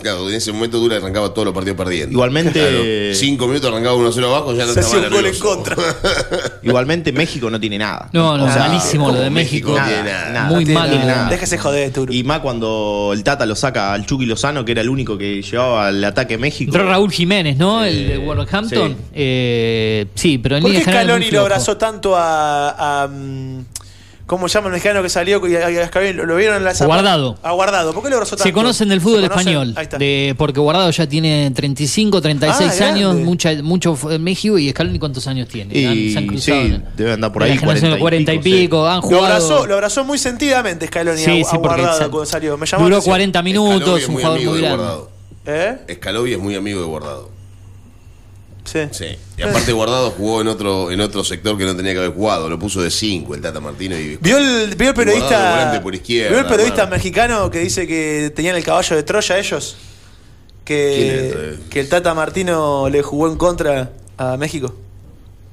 [0.00, 2.12] claro, en ese momento Dura arrancaba todos los partidos perdiendo.
[2.12, 5.38] Igualmente- Claro, cinco minutos arrancaba 1-0 abajo, ya no Se estaba hacía un gol en
[5.38, 5.76] contra.
[6.62, 8.08] Igualmente México no tiene nada.
[8.12, 9.70] No, no, O sea, malísimo lo de México.
[9.70, 10.30] México Nada, tiene nada.
[10.32, 10.46] nada.
[10.50, 10.88] Muy No tiene mal.
[10.90, 11.30] tiene lo de nada.
[11.30, 12.12] Déjese joder, Turu.
[12.12, 15.42] Y más cuando el Tata lo saca al Chucky Lozano, que era el único que
[15.42, 16.70] llevaba el ataque a México.
[16.72, 17.84] Entró Raúl Jiménez, ¿no?
[17.84, 18.88] el de Eh, Wolverhampton.
[18.90, 18.96] sí.
[19.14, 23.02] Eh, sí, pero en ¿Por qué Scaloni lo abrazó tanto a.
[23.04, 23.64] a, mm,
[24.30, 25.44] ¿Cómo llama el mexicano que salió?
[25.44, 27.36] y ¿Lo, lo vieron en la zapa- Guardado.
[27.42, 27.92] A Guardado.
[27.92, 28.44] ¿Por qué lo abrazó tanto?
[28.44, 29.98] Se conocen del ¿Se fútbol español, Ahí está.
[29.98, 35.00] de, porque Guardado ya tiene 35, 36 Ah, años, mucha, mucho en México y Scaloni
[35.00, 35.76] cuántos años tiene.
[35.76, 38.32] Y Han- se han cruzado sí, debe andar por ahí, la generación de 40 40
[38.32, 39.24] y y pico, pico, han Lo jugado.
[39.26, 42.56] abrazó, lo abrazó muy sentidamente Scaloni Sí, a, sí, a Guardado cuando salió.
[42.56, 43.10] Me llamó la duró atención.
[43.12, 44.94] 40 Scaloni minutos, es un muy jugador amigo muy de grande.
[45.46, 45.94] ¿Eh?
[45.96, 47.39] Scaloni es muy amigo de Guardado.
[48.70, 48.78] Sí.
[48.92, 49.06] Sí.
[49.36, 52.48] Y aparte Guardado jugó en otro, en otro sector que no tenía que haber jugado.
[52.48, 55.80] Lo puso de 5 el Tata Martino y ¿Vio el, vio el periodista.
[55.82, 59.76] por izquierda, ¿Vio el periodista mexicano que dice que tenían el caballo de Troya ellos?
[60.64, 61.58] ¿Quién es, Que, eh?
[61.68, 64.74] que el Tata Martino le jugó en contra a México.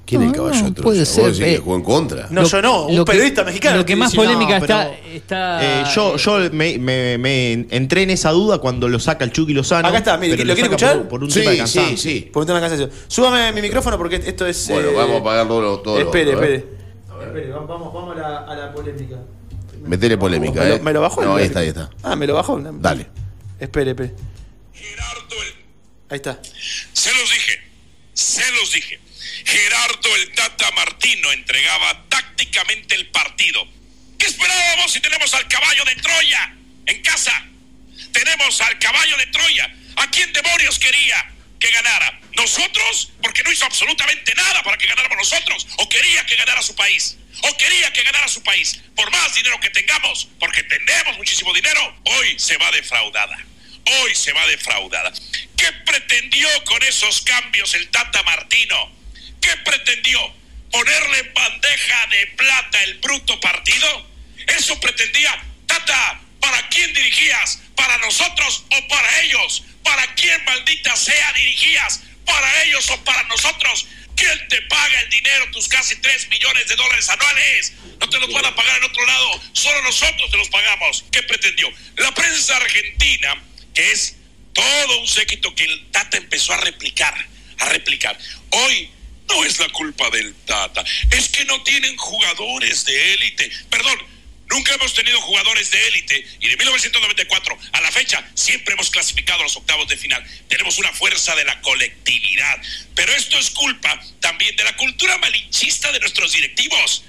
[0.07, 0.83] ¿Quién es el caballo de no, Troya?
[0.83, 1.57] puede ¿Vos ser, decís que eh.
[1.57, 2.27] jugó en contra?
[2.31, 3.77] No, yo no, un lo que- periodista mexicano.
[3.77, 4.89] Lo que más dice, polémica no, está.
[5.03, 9.25] pero, está Eh, yo yo me, me- me entré en esa duda cuando lo saca
[9.25, 9.87] el Chucky Lozano.
[9.87, 10.97] Acá está, mire, pero ¿lo quiere escuchar?
[10.99, 11.97] Por, por un Sí, tema de sí, cansancio.
[11.97, 12.29] sí.
[12.33, 12.97] Por un tema de cansancio.
[13.07, 14.67] Súbame mi micrófono porque esto es.
[14.69, 16.55] Bueno, eh, vamos a apagar todo lo todo lo Espere, otro, ¿eh?
[16.55, 16.77] espere.
[17.27, 19.17] Espere, vamos, vamos, a, la, a la polémica.
[19.85, 20.79] Metele polémica, ¿Me lo, ¿eh?
[20.81, 21.21] me lo bajó?
[21.21, 21.89] No, ahí está, ahí está.
[22.01, 22.57] Ah, me lo bajó.
[22.59, 23.07] Dale.
[23.59, 24.13] Espere, espere.
[26.09, 26.39] Ahí está.
[26.93, 27.59] Se los dije,
[28.13, 28.99] se los dije.
[29.45, 33.67] Gerardo el Tata Martino entregaba tácticamente el partido.
[34.17, 36.53] ¿Qué esperábamos si tenemos al caballo de Troya
[36.85, 37.45] en casa?
[38.11, 39.73] Tenemos al caballo de Troya.
[39.97, 42.19] ¿A quién demonios quería que ganara?
[42.35, 43.11] ¿Nosotros?
[43.21, 45.67] Porque no hizo absolutamente nada para que ganáramos nosotros.
[45.77, 47.17] ¿O quería que ganara su país?
[47.41, 48.79] ¿O quería que ganara su país?
[48.95, 53.37] Por más dinero que tengamos, porque tenemos muchísimo dinero, hoy se va defraudada.
[54.01, 55.13] Hoy se va defraudada.
[55.55, 58.91] ¿Qué ¿Qué pretendió con esos cambios el Tata Martino?
[59.41, 60.19] ¿Qué pretendió?
[60.71, 64.07] ¿Ponerle en bandeja de plata el bruto partido?
[64.47, 65.43] ¿Eso pretendía?
[65.65, 67.59] Tata, ¿para quién dirigías?
[67.75, 69.63] ¿Para nosotros o para ellos?
[69.83, 72.01] ¿Para quién maldita sea dirigías?
[72.25, 73.87] ¿Para ellos o para nosotros?
[74.15, 77.73] ¿Quién te paga el dinero, tus casi 3 millones de dólares anuales?
[77.99, 81.05] No te los van a pagar en otro lado, solo nosotros te los pagamos.
[81.11, 81.71] ¿Qué pretendió?
[81.97, 83.41] La prensa argentina,
[83.73, 84.15] que es
[84.53, 87.27] todo un séquito que Tata empezó a replicar,
[87.59, 88.17] a replicar.
[88.49, 88.89] Hoy
[89.27, 93.51] no es la culpa del Tata, es que no tienen jugadores de élite.
[93.69, 93.99] Perdón,
[94.49, 99.41] nunca hemos tenido jugadores de élite y de 1994 a la fecha siempre hemos clasificado
[99.41, 100.23] a los octavos de final.
[100.47, 102.61] Tenemos una fuerza de la colectividad,
[102.95, 107.03] pero esto es culpa también de la cultura malinchista de nuestros directivos.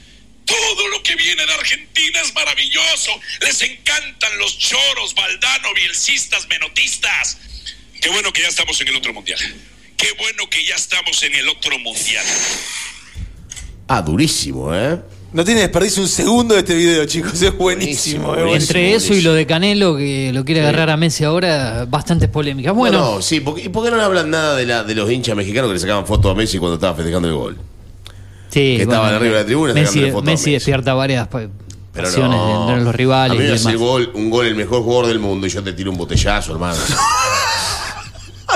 [0.45, 3.21] Todo lo que viene de Argentina es maravilloso.
[3.41, 7.37] Les encantan los choros, Valdano, bielcistas, menotistas.
[8.01, 9.39] Qué bueno que ya estamos en el otro mundial.
[9.99, 12.25] Qué bueno que ya estamos en el otro mundial.
[13.89, 14.99] Ah, durísimo, ¿eh?
[15.33, 17.43] No tiene desperdicio un segundo de este video, chicos.
[17.43, 18.35] Es buenísimo.
[18.35, 22.29] es Entre eso y lo de Canelo, que lo quiere agarrar a Messi ahora, bastantes
[22.31, 22.75] polémicas.
[22.75, 25.11] Bueno, No, no, sí, porque, ¿y por qué no hablan nada de, la, de los
[25.11, 27.59] hinchas mexicanos que le sacaban fotos a Messi cuando estaba festejando el gol?
[28.51, 30.51] sí, que estaban bueno, arriba de la tribuna Messi, fotos a Messi Messi.
[30.53, 31.51] despierta varias Pero
[31.93, 32.69] pasiones no.
[32.71, 33.33] entre los rivales.
[33.33, 33.73] A mí y me demás.
[33.73, 36.53] el gol, un gol el mejor jugador del mundo y yo te tiro un botellazo,
[36.53, 36.79] hermano.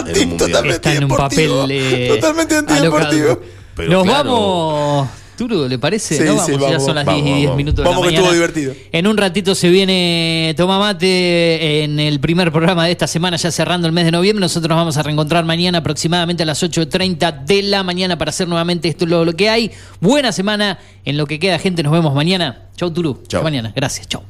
[0.00, 0.66] Un mundial.
[0.70, 3.40] Está en un papel eh, Totalmente antideportivo.
[3.74, 4.30] Pero Nos claro.
[4.30, 5.08] vamos.
[5.36, 6.18] Turo, ¿le parece?
[6.18, 6.36] Sí, ¿No?
[6.36, 7.56] Vamos, sí, ya son las vamos, 10 y 10 vamos.
[7.56, 8.74] minutos Vamos de que estuvo divertido.
[8.92, 13.50] En un ratito se viene Toma Mate en el primer programa de esta semana, ya
[13.50, 14.42] cerrando el mes de noviembre.
[14.42, 18.46] Nosotros nos vamos a reencontrar mañana aproximadamente a las 8.30 de la mañana para hacer
[18.46, 19.70] nuevamente esto lo, lo que hay.
[20.00, 21.82] Buena semana en lo que queda, gente.
[21.82, 22.68] Nos vemos mañana.
[22.76, 23.18] Chau, Turu.
[23.22, 23.72] Hasta mañana.
[23.74, 24.06] Gracias.
[24.08, 24.22] Chau.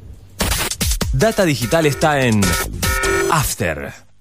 [1.12, 2.40] Data Digital está en
[3.30, 4.11] After.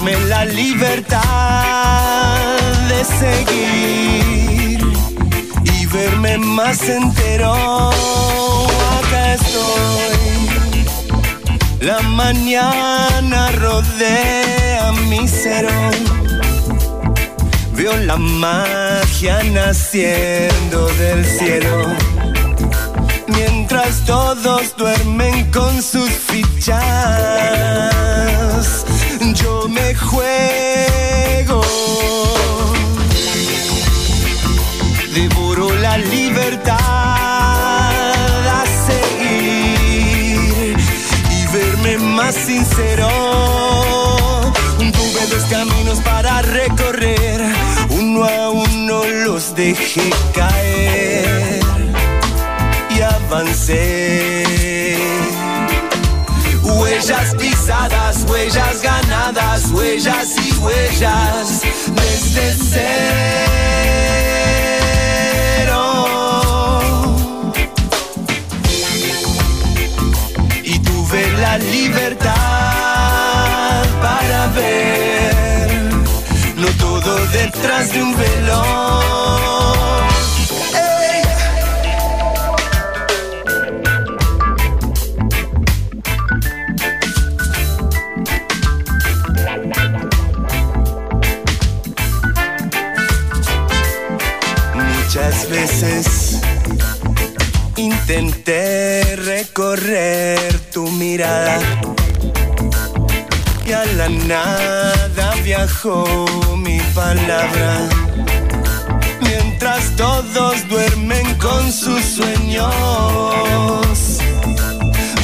[0.00, 1.20] Darme la libertad
[2.88, 4.80] de seguir
[5.64, 7.90] y verme más entero.
[8.98, 10.86] Acá estoy.
[11.80, 15.68] La mañana rodea mi cero.
[17.74, 21.94] Veo la magia naciendo del cielo.
[23.28, 26.80] Mientras todos duermen con sus fichas,
[29.20, 31.60] yo me juego.
[35.14, 36.76] Devoro la libertad
[38.48, 40.76] a seguir
[41.30, 43.08] y verme más sincero.
[44.78, 47.40] Tuve dos caminos para recorrer,
[47.90, 51.60] uno a uno los dejé caer
[52.90, 54.46] y avancé.
[56.62, 57.59] Huellas pisadas,
[58.28, 61.62] huellas ganadas, huellas y huellas
[61.94, 62.90] desde cero.
[70.64, 72.34] Y tuve la libertad
[74.02, 75.92] para ver,
[76.56, 79.49] no todo detrás de un velo.
[99.76, 101.58] Recorrer tu mirada.
[103.66, 106.26] Y a la nada viajó
[106.56, 107.88] mi palabra.
[109.20, 112.68] Mientras todos duermen con sus sueños,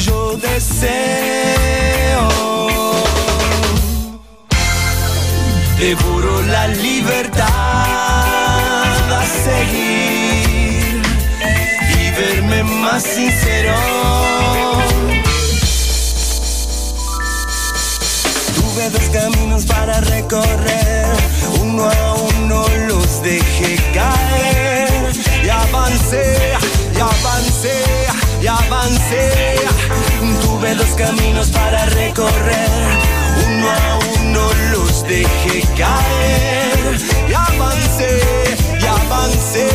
[0.05, 2.29] yo deseo.
[5.79, 7.47] Devoro la libertad
[9.13, 10.16] a seguir
[12.65, 13.75] más sincero.
[18.55, 21.07] Tuve dos caminos para recorrer,
[21.61, 25.13] uno a uno los dejé caer.
[25.45, 26.53] Y avancé,
[26.95, 27.85] y avancé,
[28.43, 29.57] y avancé.
[30.43, 32.71] Tuve dos caminos para recorrer,
[33.49, 36.97] uno a uno los dejé caer.
[37.29, 38.21] Y avancé,
[38.81, 39.69] y avancé,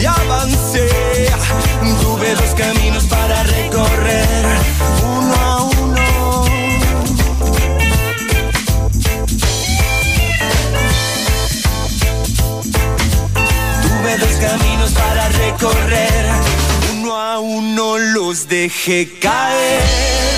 [0.00, 1.17] y avancé.
[2.28, 4.44] Tuve dos caminos para recorrer,
[5.02, 6.44] uno a uno.
[13.82, 16.26] Tuve dos caminos para recorrer,
[16.92, 20.37] uno a uno los dejé caer.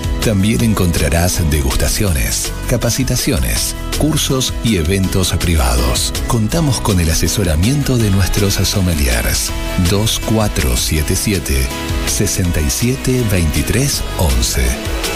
[0.21, 6.13] también encontrarás degustaciones, capacitaciones, cursos y eventos privados.
[6.27, 9.51] Contamos con el asesoramiento de nuestros sommeliers
[9.89, 11.67] 2477
[12.05, 14.61] 6723 11.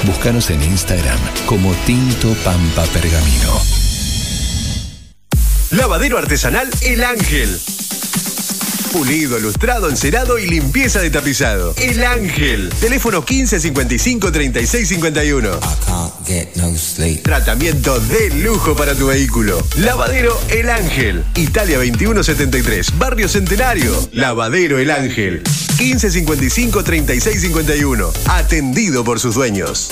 [0.07, 3.61] Búscanos en Instagram como Tinto Pampa Pergamino.
[5.71, 7.59] Lavadero artesanal El Ángel.
[8.95, 11.75] Pulido, lustrado, encerado y limpieza de tapizado.
[11.75, 12.69] El Ángel.
[12.79, 15.59] Teléfono 1555 3651.
[17.21, 19.61] Tratamiento de lujo para tu vehículo.
[19.75, 21.25] Lavadero El Ángel.
[21.35, 22.97] Italia 2173.
[22.97, 23.93] Barrio Centenario.
[24.13, 25.43] Lavadero El Ángel.
[25.77, 28.13] 1555 3651.
[28.27, 29.91] Atendido por sus dueños.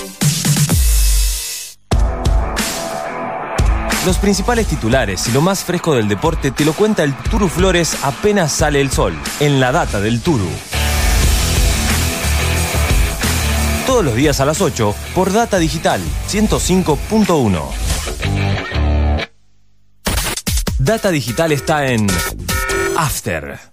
[4.06, 7.96] Los principales titulares y lo más fresco del deporte te lo cuenta el Turu Flores
[8.04, 10.50] apenas sale el sol, en la data del Turu.
[13.88, 17.62] Todos los días a las 8 por Data Digital 105.1.
[20.80, 22.08] Data Digital está en
[22.98, 23.73] After.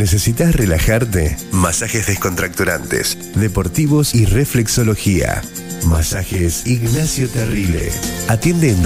[0.00, 1.36] ¿Necesitas relajarte?
[1.52, 5.42] Masajes descontracturantes, deportivos y reflexología.
[5.84, 7.92] Masajes Ignacio Terrile.
[8.26, 8.78] Atiende en